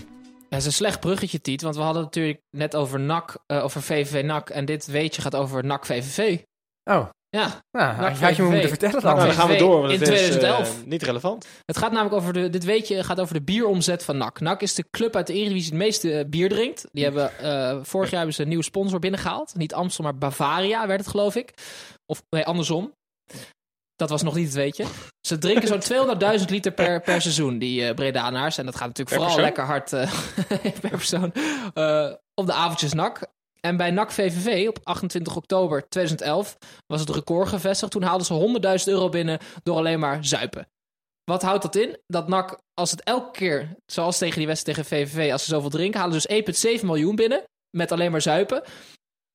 [0.49, 1.61] Dat is een slecht bruggetje, Tiet.
[1.61, 4.49] Want we hadden het natuurlijk net over NAC, eh, over VVV NAC.
[4.49, 6.39] En dit weetje gaat over NAC VVV.
[6.83, 9.15] Oh, Ja, nou, had je me moeten vertellen dan.
[9.15, 10.85] Nou, dan gaan we door, want in het is eh, 2011.
[10.85, 11.45] niet relevant.
[11.65, 14.39] het gaat namelijk over de, dit weetje gaat over de bieromzet van NAC.
[14.39, 16.85] NAC is de club uit de Eredivisie die het meeste eh, bier drinkt.
[16.91, 19.55] Die hebben, eh, vorig jaar hebben ze een nieuwe sponsor binnengehaald.
[19.55, 21.53] Niet Amstel, maar Bavaria werd het, geloof ik.
[22.05, 22.93] Of nee, andersom.
[23.95, 24.85] Dat was nog niet het weetje.
[25.27, 26.07] Ze drinken zo'n
[26.39, 28.57] 200.000 liter per, per seizoen, die eh Bredanaars.
[28.57, 29.43] En dat gaat natuurlijk Per vooral persoon?
[29.45, 31.33] lekker hard eh, per persoon.
[31.73, 33.27] eh, op de avondjes NAC.
[33.67, 36.57] En bij NAC VVV op 28 oktober 2011
[36.87, 37.91] was het record gevestigd.
[37.91, 40.67] Toen haalden ze 100.000 euro binnen door alleen maar zuipen.
[41.23, 41.97] Wat houdt dat in?
[42.07, 45.69] Dat NAC, als het elke keer, zoals tegen die wedstrijd tegen VVV, als ze zoveel
[45.69, 47.43] drinken, halen dus 1,7 miljoen binnen
[47.77, 48.63] met alleen maar zuipen.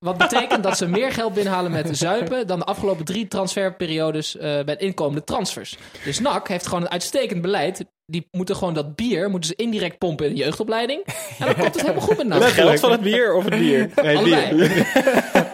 [0.05, 4.63] Wat betekent dat ze meer geld binnenhalen met zuipen dan de afgelopen drie transferperiodes eh
[4.63, 5.77] bij inkomende transfers.
[6.03, 7.85] Dus NAC heeft gewoon een uitstekend beleid.
[8.09, 11.03] Die moeten gewoon dat bier moeten ze indirect pompen in de jeugdopleiding.
[11.39, 12.41] En dan komt het helemaal goed met NAC.
[12.41, 13.89] Het geld van het bier of het bier?
[14.03, 14.55] Nee, Allebei.
[14.55, 14.87] bier.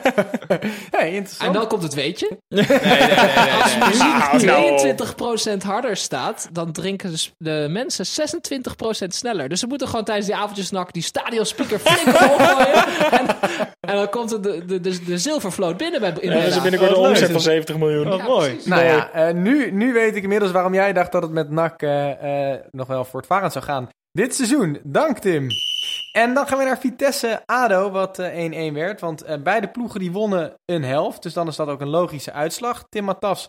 [0.92, 1.48] Hey, interessant.
[1.50, 2.38] En dan komt het weetje.
[2.50, 4.46] Nee, nee, nee, nee, nee.
[4.46, 4.72] Nou, nou.
[5.32, 8.06] Als 22% harder staat, dan drinken de, de mensen
[9.04, 9.50] 26% sneller.
[9.50, 13.12] Dus ze moeten gewoon tijdens die avondjesnak die stadionspeaker flink omhoog gooien.
[13.12, 13.28] En,
[13.80, 16.62] en dan komt de, de, de, de zilvervloot binnen bij in En ze Breda.
[16.62, 17.12] binnenkort een Wat leuk.
[17.14, 18.10] omzet van 70 miljoen.
[18.10, 18.60] Wat mooi.
[18.66, 21.82] Nou ja, eh, nu, nu weet ik inmiddels waarom jij dacht dat het met NAC
[21.82, 23.90] eh, eh, nog wel voortvarend zou gaan.
[24.12, 24.80] Dit seizoen.
[24.84, 25.48] Dank Tim.
[26.12, 29.02] En dan gaan we naar Vitesse-ADO, wat eh, 1-1 werd.
[29.02, 31.24] Want eh, beide ploegen die wonnen een helft.
[31.24, 32.86] Dus dan is dat ook een logische uitslag.
[32.90, 33.48] Tim Matas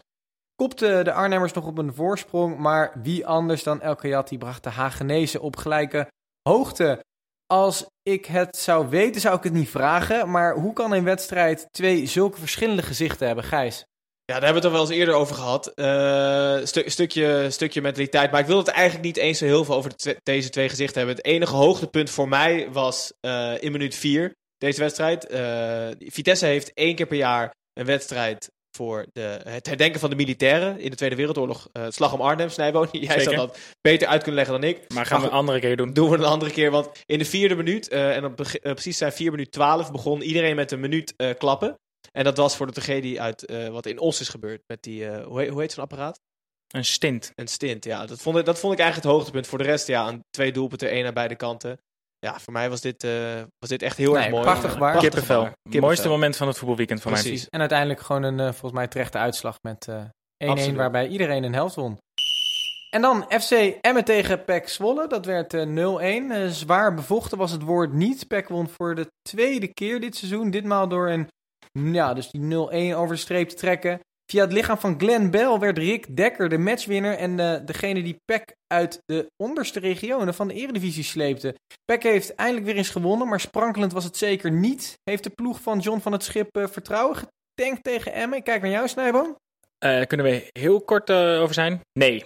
[0.55, 2.59] kopte de Arnhemmers nog op een voorsprong.
[2.59, 6.11] Maar wie anders dan El Kayati bracht de Hagenezen op gelijke
[6.49, 7.05] hoogte.
[7.47, 10.30] Als ik het zou weten, zou ik het niet vragen.
[10.30, 13.84] Maar hoe kan een wedstrijd twee zulke verschillende gezichten hebben, Gijs?
[14.33, 15.66] Ja, daar hebben we het al wel eens eerder over gehad.
[15.74, 18.31] Eh, stu- stukje, stukje mentaliteit.
[18.31, 20.97] Maar ik wil het eigenlijk niet eens zo heel veel over de deze twee gezichten
[20.99, 21.16] hebben.
[21.16, 25.27] Het enige hoogtepunt voor mij was eh, in minuut 4 deze wedstrijd.
[25.27, 30.16] Eh, Vitesse heeft één keer per jaar een wedstrijd voor de, het herdenken van de
[30.16, 31.68] militairen in de Tweede Wereldoorlog.
[31.72, 32.89] Het slag om Arnhem, Snijboon.
[32.93, 33.37] Jij zou Zeker.
[33.37, 34.93] dat beter uit kunnen leggen dan ik.
[34.95, 35.93] Maar gaan we een andere keer doen.
[35.93, 36.70] doen we een andere keer.
[36.70, 40.72] Want in de vierde minuut, en op precies zijn 4 minuut 12, begon iedereen met
[40.72, 41.77] een minuut klappen.
[42.17, 44.62] En dat was voor de tragedie uit eh, wat in Os is gebeurd.
[44.67, 46.21] Met die, eh, hoe, heet, hoe heet zo'n apparaat?
[46.75, 47.33] Een stint.
[47.35, 48.07] Een stint, ja.
[48.07, 49.47] Dat vond, ik, dat vond ik eigenlijk het hoogtepunt.
[49.47, 51.79] Voor de rest, ja, een twee doelpunten, één aan beide kanten.
[52.19, 54.43] Ja, voor mij was dit, eh, was dit echt heel Nee, erg mooi.
[54.43, 54.79] prachtig waar.
[54.91, 55.41] Prachtig Kippenvel.
[55.41, 55.53] waar.
[55.53, 55.81] Kippenvel.
[55.81, 57.21] Mooiste moment van het voetbalweekend van mij.
[57.21, 57.49] Precies.
[57.49, 60.77] En uiteindelijk gewoon een volgens mij terechte uitslag met eh 1-1, Absoluut.
[60.77, 61.99] waarbij iedereen een helft won.
[62.91, 63.51] En dan FC
[63.81, 65.07] Emmen tegen PEC Zwolle.
[65.09, 66.31] Dat werd eh, 0-1.
[66.31, 68.27] Eh, zwaar bevochten was het woord niet.
[68.29, 70.51] PEC won voor de tweede keer dit seizoen.
[70.51, 71.29] Ditmaal door een,
[71.77, 72.43] ja, dus die
[72.93, 74.01] 0-1 over de streep te trekken.
[74.31, 77.16] Via het lichaam van Glenn Bell werd Rick Dekker de matchwinner.
[77.16, 81.55] En eh, degene die PEC uit de onderste regionen van de Eredivisie sleepte.
[81.85, 84.99] PEC heeft eindelijk weer eens gewonnen, maar sprankelend was het zeker niet.
[85.05, 88.39] Heeft de ploeg van John van het Schip eh, vertrouwen getankt tegen Emmen?
[88.39, 89.37] Ik kijk naar jou, Snijboom.
[89.79, 91.81] Eh, kunnen we heel kort over zijn?
[91.93, 92.24] Nee.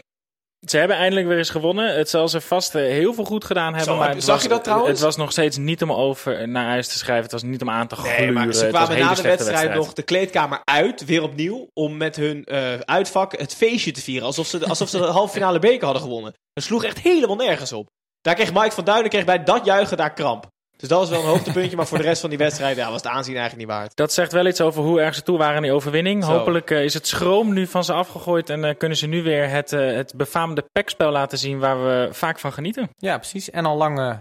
[0.66, 1.94] Ze hebben eindelijk weer eens gewonnen.
[1.96, 3.84] Het zal ze vast eh, heel veel goed gedaan hebben.
[3.92, 4.90] Zo, maar heb- het zag was, je dat trouwens?
[4.90, 7.22] Het was nog steeds niet om over naar huis te schrijven.
[7.22, 8.20] Het was niet om aan te gluren.
[8.20, 11.96] Nee, maar ze Het kwamen na de wedstrijd, nog de kleedkamer uit, weer opnieuw, om
[11.96, 14.26] met hun eh, uitvak het feestje te vieren.
[14.26, 16.32] Alsof ze, de- alsof ze de halve finale beker hadden gewonnen.
[16.52, 17.88] Dat sloeg echt helemaal nergens op.
[18.20, 20.46] Daar kreeg Mike van Duinen kreeg bij dat juichen daar kramp.
[20.80, 21.76] Dus dat is wel een hoogtepuntje.
[21.76, 23.96] maar voor de rest van die wedstrijd ja, was het aanzien eigenlijk niet waard.
[23.96, 26.24] Dat zegt wel iets over hoe erg ze toe waren in die overwinning.
[26.24, 26.30] Zo.
[26.30, 29.48] Hopelijk eh, is het schroom nu van ze afgegooid en eh, kunnen ze nu weer
[29.48, 32.90] het, eh, het befaamde pekspel laten zien waar we vaak van genieten.
[32.96, 33.50] Ja, precies.
[33.50, 34.16] En al lang eh,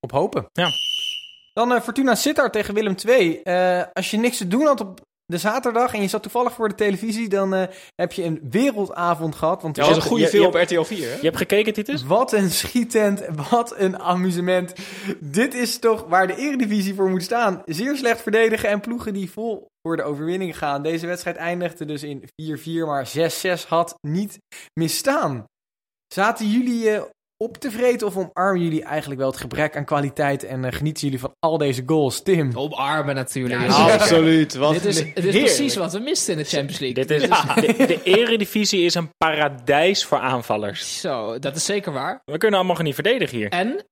[0.00, 0.46] op hopen.
[0.52, 0.68] Ja.
[1.52, 3.40] Dan eh, Fortuna Sittard tegen Willem II.
[3.42, 6.68] Eh, als je niks te doen had op de zaterdag en je zat toevallig voor
[6.68, 9.62] de televisie, dan eh, heb je een wereldavond gehad.
[9.62, 11.08] Want Dat je was een goede film op RTL 4.
[11.08, 11.14] Hè?
[11.14, 12.04] Je hebt gekeken, Titus?
[12.04, 14.74] Wat een schietent, wat een amusement.
[15.20, 17.62] Dit is toch waar de eredivisie voor moet staan.
[17.64, 20.82] Zeer slecht verdedigen en ploegen die vol voor de overwinning gaan.
[20.82, 22.24] Deze wedstrijd eindigde dus in 4-4,
[22.86, 24.38] maar 6-6 had niet
[24.80, 25.44] misstaan.
[26.14, 27.02] Zaten jullie eh,
[27.36, 31.02] op te vreten of omarmen jullie eigenlijk wel het gebrek aan kwaliteit en eh, genieten
[31.02, 32.22] jullie van al deze goals?
[32.22, 32.56] Tim?
[32.56, 33.60] Omarmen natuurlijk.
[33.60, 33.92] Ja.
[33.92, 34.54] Absoluut.
[34.54, 37.04] Wat dit is, het is precies wat we misten in de Champions League.
[37.04, 37.28] Dit is,
[37.76, 41.00] de, de eredivisie is een paradijs voor aanvallers.
[41.00, 42.22] Zo, dat is zeker waar.
[42.24, 43.48] We kunnen allemaal niet verdedigen hier.
[43.48, 43.84] En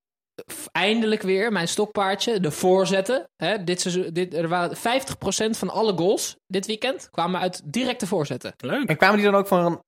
[0.72, 3.28] eindelijk weer mijn stokpaardje, de voorzetten.
[3.36, 4.80] Hè, dit seizoen, dit, er waren 50%
[5.50, 8.54] van alle goals dit weekend kwamen uit directe voorzetten.
[8.56, 8.88] Leuk.
[8.88, 9.80] En kwamen die dan ook van een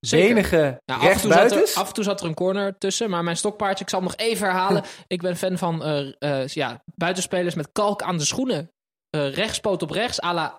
[0.00, 3.10] rechtsbenige Nou, af, en toe zat er, af en toe zat er een corner tussen,
[3.10, 4.84] maar mijn stokpaardje, ik zal hem nog even herhalen.
[5.06, 8.70] ik ben fan van eh, eh, ja, buitenspelers met kalk aan de schoenen.
[9.10, 10.56] Eh rechtspoot op rechts, à la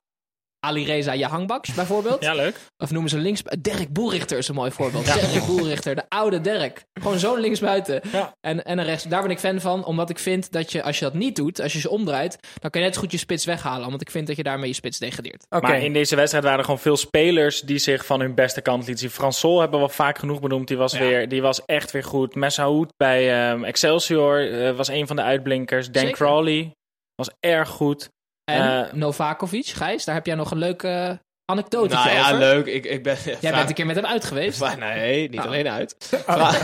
[0.66, 2.24] Ali Reza Jahangbaks bijvoorbeeld.
[2.32, 2.55] Ja, leuk.
[2.78, 3.41] Of noemen ze links...
[3.59, 5.05] Dirk Boerichter is een mooi voorbeeld.
[5.05, 6.84] Dirk Boerichter, de oude Dirk.
[6.93, 8.01] Gewoon zo'n linksbuiten.
[8.12, 8.34] Ja.
[8.39, 9.03] En, en een rechts.
[9.03, 11.62] Daar ben ik fan van, omdat ik vind dat je, als je dat niet doet,
[11.62, 13.89] als je ze omdraait, dan kan je net zo goed je spits weghalen.
[13.89, 15.45] Want ik vind dat je daarmee je spits degradeert.
[15.49, 15.68] Oké.
[15.68, 18.80] Maar in deze wedstrijd waren er gewoon veel spelers die zich van hun beste kant
[18.80, 19.09] lieten zien.
[19.09, 20.68] Fransol hebben we wel vaak genoeg benoemd.
[20.68, 22.36] Die was, weer, die was echt weer goed.
[22.36, 25.91] Messaoud bij ehm, Excelsior eh, was een van de uitblinkers.
[25.91, 26.18] Dan Zeker.
[26.18, 26.76] Crowley
[27.16, 28.09] was erg goed.
[28.44, 32.38] En Eh, Novakovic, Gijs, daar heb jij nog een leuke anekdote Nou ja, over.
[32.38, 32.66] leuk.
[32.66, 33.18] Ik, ik ben...
[33.42, 34.60] Jij bent een keer met hem uit geweest.
[34.60, 35.46] Maar nee, niet Oh.
[35.46, 35.96] alleen uit.
[36.00, 36.58] Vraag,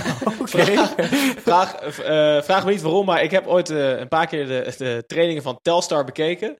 [0.46, 0.94] vraag,
[1.44, 4.74] vraag, eh, vraag me niet waarom, maar ik heb ooit eh, een paar keer de,
[4.78, 6.56] de trainingen van Telstar bekeken.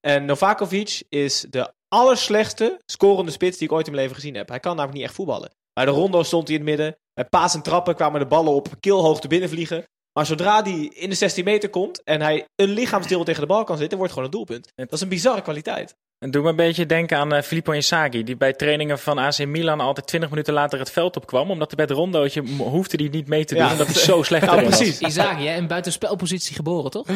[0.00, 4.48] En Novakovic is de allerslechtste scorende spits die ik ooit in mijn leven gezien heb.
[4.48, 5.50] Hij kan namelijk niet echt voetballen.
[5.72, 6.96] Bij de rondo stond hij in het midden.
[7.14, 9.84] Bij paas en trappen kwamen de ballen op keelhoogte binnenvliegen.
[10.20, 13.64] Maar zodra hij in de 16 meter komt en hij een lichaamsdeel tegen de bal
[13.64, 14.72] kan zitten, wordt het gewoon een doelpunt.
[14.74, 15.94] Dat is een bizarre kwaliteit.
[16.18, 18.24] Het doet me een beetje denken aan eh, Filippo Inzaghi.
[18.24, 21.50] Die bij trainingen van AC Milan altijd 20 minuten later het veld opkwam.
[21.50, 23.64] Omdat hij bij het rondootje hoefde hij niet mee te doen.
[23.64, 23.70] Ja.
[23.72, 24.78] Omdat hij zo slecht Nou, erin was.
[24.78, 25.00] precies.
[25.00, 27.06] Isaac, jij in buitenspelpositie geboren, toch?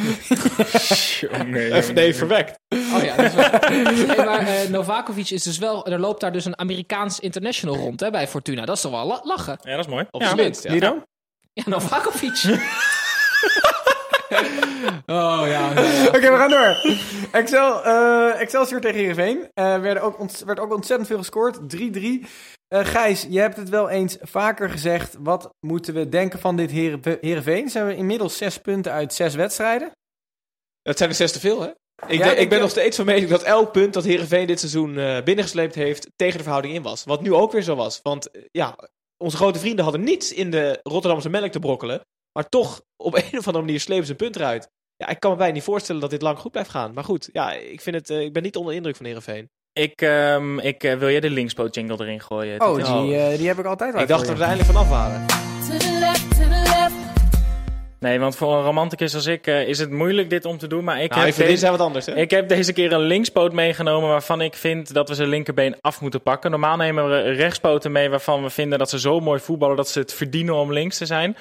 [1.53, 2.59] Even, nee, verwekt.
[2.95, 4.07] Oh ja, dat is.
[4.07, 5.87] Nee, maar eh, Novakovic is dus wel...
[5.87, 8.65] Er loopt daar dus een Amerikaans international rond hè, bij Fortuna.
[8.65, 9.59] Dat is toch wel la- lachen?
[9.63, 10.07] Ja, dat is mooi.
[10.11, 10.35] Op Ja.
[10.35, 10.63] minst.
[10.63, 10.71] Ja.
[10.71, 11.03] Wie dan?
[11.53, 12.43] Ja, Novakovic.
[15.07, 15.47] oh ja.
[15.47, 16.07] ja, ja.
[16.07, 16.97] Oké, we gaan door.
[17.32, 19.49] Excel, eh, Excelsior tegen Heerenveen.
[19.55, 21.59] Eh werd, ook werd ook ontzettend veel gescoord.
[21.76, 22.24] 3-3.
[22.68, 25.16] Eh, Gijs, je hebt het wel eens vaker gezegd.
[25.18, 27.68] Wat moeten we denken van dit Heere- Heerenveen?
[27.68, 29.90] Ze hebben inmiddels zes punten uit zes wedstrijden.
[30.82, 31.68] Dat zijn er zes te veel, hè?
[32.07, 34.99] Ik, Ja, ik ben nog steeds van mening dat elk punt dat Herenveen dit seizoen
[34.99, 37.05] eh, binnengesleept heeft, tegen de verhouding in was.
[37.05, 38.01] Wat nu ook weer zo was.
[38.03, 38.76] Want ja,
[39.16, 42.01] onze grote vrienden hadden niets in de Rotterdamse melk te brokkelen.
[42.32, 44.69] Maar toch, op een of andere manier slepen ze een punt eruit.
[44.97, 46.95] Ja, ik kan me bijna niet voorstellen dat dit lang goed blijft gaan.
[46.95, 49.51] Maar goed, ja, ik, vind het, eh, ik ben niet onder de indruk van Herenveen.
[49.73, 52.61] Ik, ehm, ik eh, wil jij de linkspoot jingle erin gooien?
[52.61, 54.89] Oh, die, eh, die heb ik altijd wel Ik dacht dat we er eindelijk vanaf
[54.89, 55.27] waren.
[55.27, 56.95] To the left, to the left.
[58.01, 60.85] Nee, want voor een romanticus als ik is het moeilijk dit om te doen.
[60.85, 62.15] Maar ik, Nou, heb, deze, zijn wat anders, hè?
[62.17, 66.01] ik heb deze keer een linkspoot meegenomen waarvan ik vind dat we zijn linkerbeen af
[66.01, 66.51] moeten pakken.
[66.51, 69.99] Normaal nemen we rechtspoten mee waarvan we vinden dat ze zo mooi voetballen dat ze
[69.99, 71.37] het verdienen om links te zijn.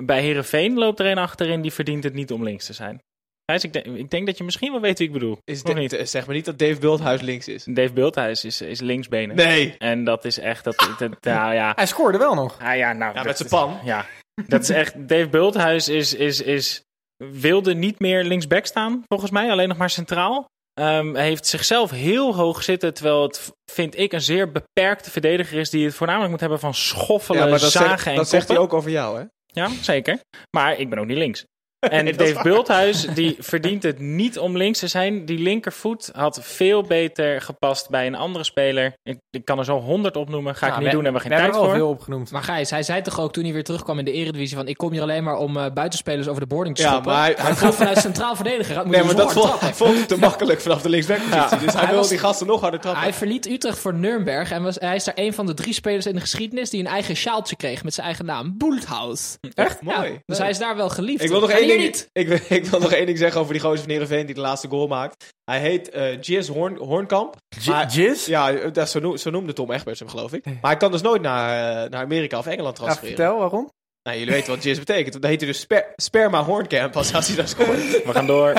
[0.00, 3.02] Bij Herenveen loopt er een achterin die verdient het niet om links te zijn.
[3.50, 5.38] Gijs, ik, denk- ik denk dat je misschien wel weet wie ik bedoel.
[5.44, 5.96] Is de- niet?
[6.02, 7.64] zeg maar niet dat Dave Bulthuis links is.
[7.64, 9.36] Dave Bulthuis is, is linksbenen.
[9.36, 9.74] Nee.
[9.78, 11.72] En dat is echt, dat, dat, nou ja.
[11.74, 12.58] Hij scoorde wel nog.
[12.60, 13.78] Ah, ja, nou, Ja, dat met zijn pan.
[13.84, 14.06] Ja,
[14.46, 15.08] dat is echt.
[15.08, 16.82] Dave Bulthuis is, is, is,
[17.16, 19.50] wilde niet meer linksback staan, volgens mij.
[19.50, 20.44] Alleen nog maar centraal.
[20.80, 25.58] Ehm, hij heeft zichzelf heel hoog zitten, terwijl het, vind ik, een zeer beperkte verdediger
[25.58, 28.28] is die het voornamelijk moet hebben van schoffelen, Ja, maar dat, zagen zegt, en dat
[28.28, 29.24] zegt hij ook over jou, hè?
[29.52, 30.20] Ja, zeker.
[30.50, 31.44] Maar ik ben ook niet links.
[31.90, 32.40] En Dave.
[32.42, 35.24] Bulthuis, die verdient het niet om links te zijn.
[35.24, 38.92] Die linkervoet had veel beter gepast bij een andere speler.
[39.02, 40.54] Ik, ik kan er zo honderd opnoemen.
[40.54, 41.78] Ga ik niet we- doen, hebben we geen hebben tijd er voor.
[41.80, 42.30] al veel opgenoemd.
[42.30, 44.68] Maar Gijs, hij zei toch ook toen hij weer terugkwam in de Eredivisie van...
[44.68, 47.12] ik kom hier alleen maar om eh, buitenspelers over de boarding te Ja, schoppen.
[47.12, 48.76] maar hij- hij gaat vanuit centraal verdediger.
[48.76, 49.76] Moet Nee, maar dus dat vond, hij trappen.
[49.86, 51.58] vond het te makkelijk vanaf de linksbackpositie.
[51.58, 53.02] Dus hij, Hij wil die gasten nog harder trappen.
[53.02, 56.06] Hij verliet Utrecht voor Nürnberg en was, hij is daar een van de drie spelers
[56.06, 56.70] in de geschiedenis...
[56.70, 58.54] die een eigen sjaaltje kreeg met zijn eigen naam.
[58.58, 59.36] Bulthaus.
[59.54, 59.78] Echt?
[59.86, 60.20] Ja, Mooi.
[60.26, 61.22] dus hij is daar wel geliefd.
[61.22, 62.08] Ik wil, nog één ding, niet.
[62.12, 64.40] ik, wil- ik wil nog één ding zeggen over die gozer van Heerenveen die de
[64.40, 65.24] laatste goal maakt.
[65.44, 67.36] Hij heet eh Jizz Hoorn, Hoornkamp.
[67.66, 68.26] Maar- Jizz?
[68.26, 70.44] Ja, dat, is- zo, noem- zo noemde Tom Egberts hem, geloof ik.
[70.44, 73.16] Maar hij kan dus nooit naar, eh, naar Amerika of Engeland Ja, transfereren.
[73.16, 73.70] vertel waarom.
[74.02, 75.12] Nou, jullie weten wat Jizz betekent.
[75.12, 77.68] Dat heette dus sper- Sperma Horncamp als, als hij daar scoort.
[78.06, 78.52] We gaan door.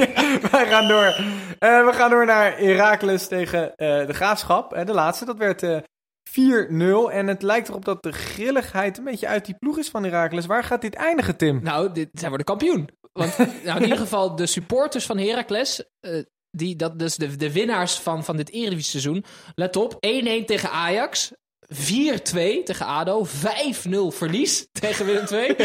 [0.52, 1.04] Wij gaan door.
[1.58, 4.72] Eh, we gaan door naar Heracles tegen eh, de Graafschap.
[4.72, 5.76] Eh, de laatste, dat werd eh
[6.30, 7.12] 4-0.
[7.12, 10.46] En het lijkt erop dat de grilligheid een beetje uit die ploeg is van Heracles.
[10.46, 11.62] Waar gaat dit eindigen, Tim?
[11.62, 12.88] Nou, dit, zij worden kampioen.
[13.12, 17.52] Want nou, in ieder geval de supporters van Heracles, eh, die, dat, dus de, de
[17.52, 19.24] winnaars van, van dit Eredivisie seizoen.
[19.54, 19.98] Let op, 1-1
[20.46, 21.32] tegen Ajax.
[21.74, 21.76] 4-2
[22.64, 23.26] tegen ADO.
[23.26, 23.30] 5-0
[24.08, 25.56] verlies tegen Willem II.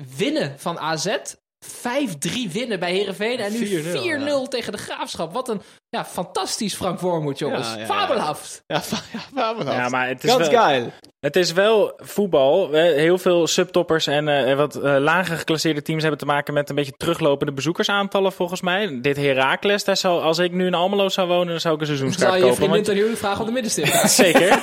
[0.00, 1.16] 3-2 winnen van AZ.
[1.64, 3.38] 5-3 winnen bij Herenveen.
[3.38, 5.32] En nu 4-0 4-0, tegen de Graafschap.
[5.32, 7.66] Wat een ja, fantastisch Frank Wormoed, jongens.
[7.68, 7.86] Ja, ja, ja.
[7.86, 8.62] Fabelhaft.
[8.66, 9.78] Ja, fa- ja, fabelhaft.
[9.78, 10.92] Ja, maar het is, Ganz wel, geil.
[11.20, 12.72] het is wel voetbal.
[12.72, 16.74] Heel veel subtoppers en eh, wat eh, lager geclasseerde teams hebben te maken met een
[16.74, 18.98] beetje teruglopende bezoekersaantallen volgens mij.
[19.00, 21.86] Dit Heracles, daar zou, als ik nu in Almelo zou wonen, dan zou ik een
[21.86, 22.54] Zou seizoenskaart je kopen.
[22.56, 23.86] vriendin want- ten huwelijk vragen om de middenstip?
[24.24, 24.62] Zeker.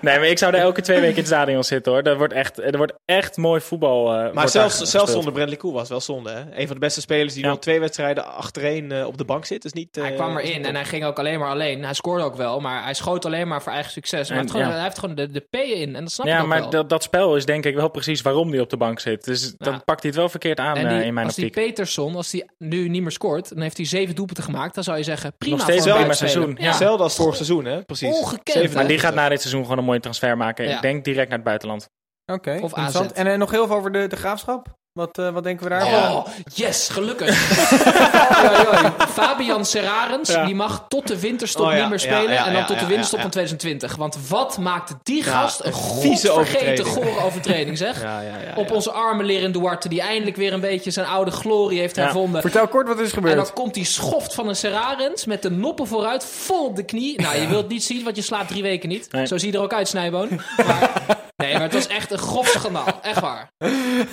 [0.00, 2.02] Nee, maar ik zou er elke twee weken in het stadion zitten hoor.
[2.02, 4.06] Er wordt echt, er wordt echt mooi voetbal.
[4.12, 6.30] eh, Maar wordt zelfs, zelfs zonder Koel was wel zonde.
[6.30, 6.40] Hè?
[6.60, 7.48] Een van de beste spelers die Ja.
[7.48, 9.64] nu al twee wedstrijden achtereen eh, op de bank zit.
[9.64, 11.84] Is niet, Hij eh, kwam erin en hij ging ook alleen maar alleen.
[11.84, 14.28] Hij scoorde ook wel, maar hij schoot alleen maar voor eigen succes.
[14.28, 14.74] Maar hij, En, heeft gewoon, ja.
[14.74, 16.70] hij heeft gewoon de, de P'en in en dat snap ik Ja, ook maar wel.
[16.70, 19.24] dat, dat spel is denk ik wel precies waarom hij op de bank zit.
[19.24, 21.64] Dus dan pakt hij het wel verkeerd aan eh, in mijn als die optiek.
[21.64, 24.74] Peterson, als die nu niet meer scoort, dan heeft hij zeven doelpunten gemaakt.
[24.74, 26.56] Dan zou je zeggen, prima Nog steeds voor een wel in mijn buitenspeler.
[26.56, 26.64] seizoen.
[26.64, 26.70] Ja.
[26.70, 27.82] Hetzelfde als vorig seizoen, hè?
[27.84, 28.08] Precies.
[28.18, 28.74] Ongekend?
[28.74, 30.68] Maar die gaat na dit seizoen gewoon een mooie transfer maken.
[30.68, 30.76] Ja.
[30.76, 31.88] Ik denk direct naar het buitenland.
[32.32, 33.12] Oké, Of interessant.
[33.18, 33.24] AZ.
[33.26, 34.78] En nog heel veel over de, de Graafschap.
[34.92, 36.12] Wat, eh, wat denken we daarvan?
[36.16, 37.36] Oh, yes, gelukkig.
[39.18, 40.44] Fabian Serrarens, Ja.
[40.44, 42.32] die mag tot de winterstop Oh, ja, niet meer ja, spelen.
[42.34, 43.96] ja, en dan ja, tot de ja, winterstop ja, van 2020.
[43.96, 46.88] Want wat maakte die gast een een vieze godvergeten overtreding.
[47.14, 48.00] gore overtreding, zeg.
[48.10, 48.74] Ja, ja, ja, Op ja.
[48.74, 52.02] onze arme Leren Duarte, die eindelijk weer een beetje zijn oude glorie heeft Ja.
[52.02, 52.40] hervonden.
[52.40, 53.36] Vertel kort wat er is En gebeurd.
[53.36, 57.20] dan komt die schoft van een Serrarens met de noppen vooruit, vol op de knie.
[57.20, 59.12] Nou, je wilt niet zien, want je slaapt drie weken niet.
[59.12, 59.26] Nee.
[59.26, 60.28] Zo zie je er ook uit, Snijboon.
[60.66, 63.00] Maar, nee, maar het was echt een grof schandaal.
[63.02, 63.50] Echt waar.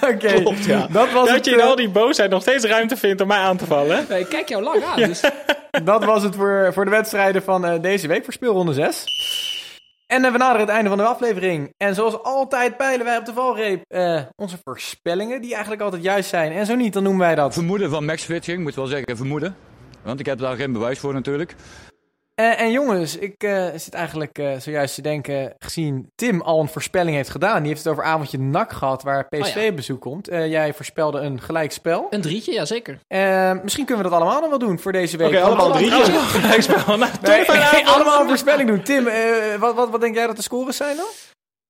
[0.02, 0.88] Oké, Klopt, ja.
[0.92, 3.28] dat, was Dat het, je in eh, al die boosheid nog steeds ruimte vindt om
[3.28, 4.06] mij aan te vallen.
[4.10, 4.96] Nee, ik kijk jou lang aan.
[4.96, 5.22] Dus
[5.84, 9.06] dat was het voor, voor de wedstrijden van eh, deze week, voor speelronde 6.
[10.08, 11.74] En eh, we naderen het einde van de aflevering.
[11.78, 16.30] En zoals altijd peilen wij op de valreep eh, onze voorspellingen, die eigenlijk altijd juist
[16.30, 16.52] zijn.
[16.52, 17.54] En zo niet, dan noemen wij dat.
[17.54, 19.56] Vermoeden van matchfitting, moet wel zeggen vermoeden.
[20.04, 21.56] Want ik heb daar geen bewijs voor natuurlijk.
[22.42, 26.68] Eh, en jongens, ik eh, zit eigenlijk eh, zojuist te denken, gezien Tim al een
[26.68, 27.60] voorspelling heeft gedaan.
[27.60, 29.72] Die heeft het over avondje NAC gehad, waar PSV Oh ja.
[29.72, 30.28] bezoek komt.
[30.28, 32.08] Eh, jij voorspelde een gelijkspel.
[32.10, 33.00] een drietje, ja zeker.
[33.64, 35.28] Misschien kunnen we dat allemaal nog wel doen voor deze week.
[35.28, 35.92] Oké, allemaal drie.
[35.92, 36.98] Gelijkspel.
[36.98, 37.88] Nou, Nee, toch fijne nee, avond.
[37.88, 38.84] allemaal een voorspelling doen.
[38.84, 39.04] Tim,
[39.60, 41.08] wat, wat, wat denk jij dat de scores zijn dan?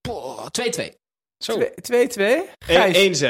[0.02, 0.84] Poh, 2-2.
[1.44, 1.60] Zo.
[1.60, 1.64] 2-2.
[2.66, 3.26] Gijs,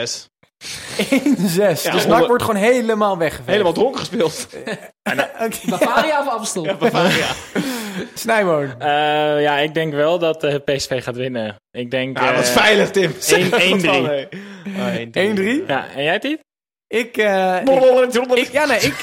[0.63, 0.65] 1-6.
[0.65, 1.91] 1-6.
[1.91, 3.49] dus NAC wordt gewoon helemaal weggeveegd.
[3.49, 4.47] Helemaal dronken gespeeld.
[5.43, 5.57] Oké.
[5.69, 6.75] Bavaria of Amstel?
[6.77, 7.27] Bavaria.
[8.13, 8.79] Snijboon.
[8.81, 11.55] Eh, ja, ik denk wel dat eh, PSV gaat winnen.
[11.71, 12.19] Ik denk...
[12.19, 13.13] Ja, eh, wat veilig, Tim.
[13.19, 13.65] Zeg wat 1-3.
[13.65, 14.29] van, hey.
[14.77, 14.95] Ah,
[15.35, 15.65] 1-3.
[15.67, 16.39] Ja, en jij Tiet?
[16.87, 18.95] Ik, eh, ik, ik- ja, nee, ik,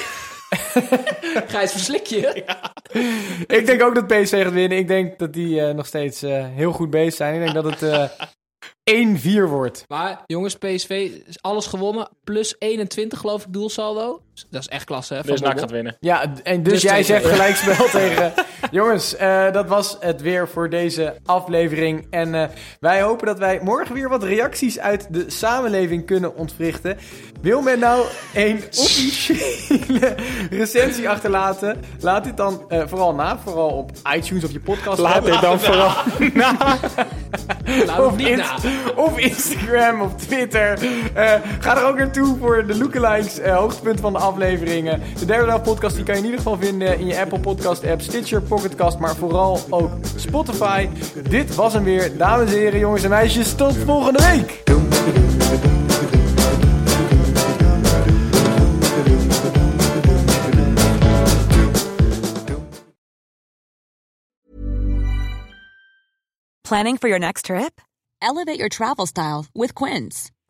[1.47, 2.43] Gijs, verslik je?
[3.47, 4.77] ik denk ook dat PSV gaat winnen.
[4.77, 7.33] Ik denk dat die eh, nog steeds eh, heel goed bezig zijn.
[7.33, 8.03] Ik denk dat het eh
[8.91, 9.85] 1-4 wordt.
[9.87, 12.09] Maar jongens, PSV is alles gewonnen.
[12.23, 14.21] Plus 21 geloof ik doelsaldo.
[14.49, 15.97] Dat is echt klasse hè, van Dus NAC gaat winnen.
[15.99, 17.05] Ja, en dus, Dus jij 2-2.
[17.05, 18.33] zegt gelijkspel tegen...
[18.71, 22.07] Jongens, eh, dat was het weer voor deze aflevering.
[22.09, 22.47] En eh,
[22.79, 26.97] wij hopen dat wij morgen weer wat reacties uit de samenleving kunnen ontwrichten.
[27.41, 30.15] Wil men nou een officiële
[30.49, 31.81] recensie achterlaten?
[31.99, 33.37] Laat dit dan eh, vooral na.
[33.43, 34.99] Vooral op iTunes of je podcast.
[34.99, 35.91] Laat dit dan vooral
[37.85, 38.55] Nou, Of, niet na.
[38.95, 40.79] of Instagram of Twitter.
[41.13, 45.01] Eh, ga er ook naartoe voor de lookalikes, hoogtepunt van de afleveringen.
[45.19, 47.85] De derde dag podcast die kan je in ieder geval vinden in je Apple Podcast
[47.85, 50.89] app, Stitcher, Pocketcast, maar vooral ook Spotify.
[51.29, 53.55] Dit was hem weer, dames en heren, jongens en meisjes.
[53.55, 54.63] Tot volgende week!
[66.63, 67.79] Planning for your next trip?
[68.23, 70.31] Elevate your travel style with Quince.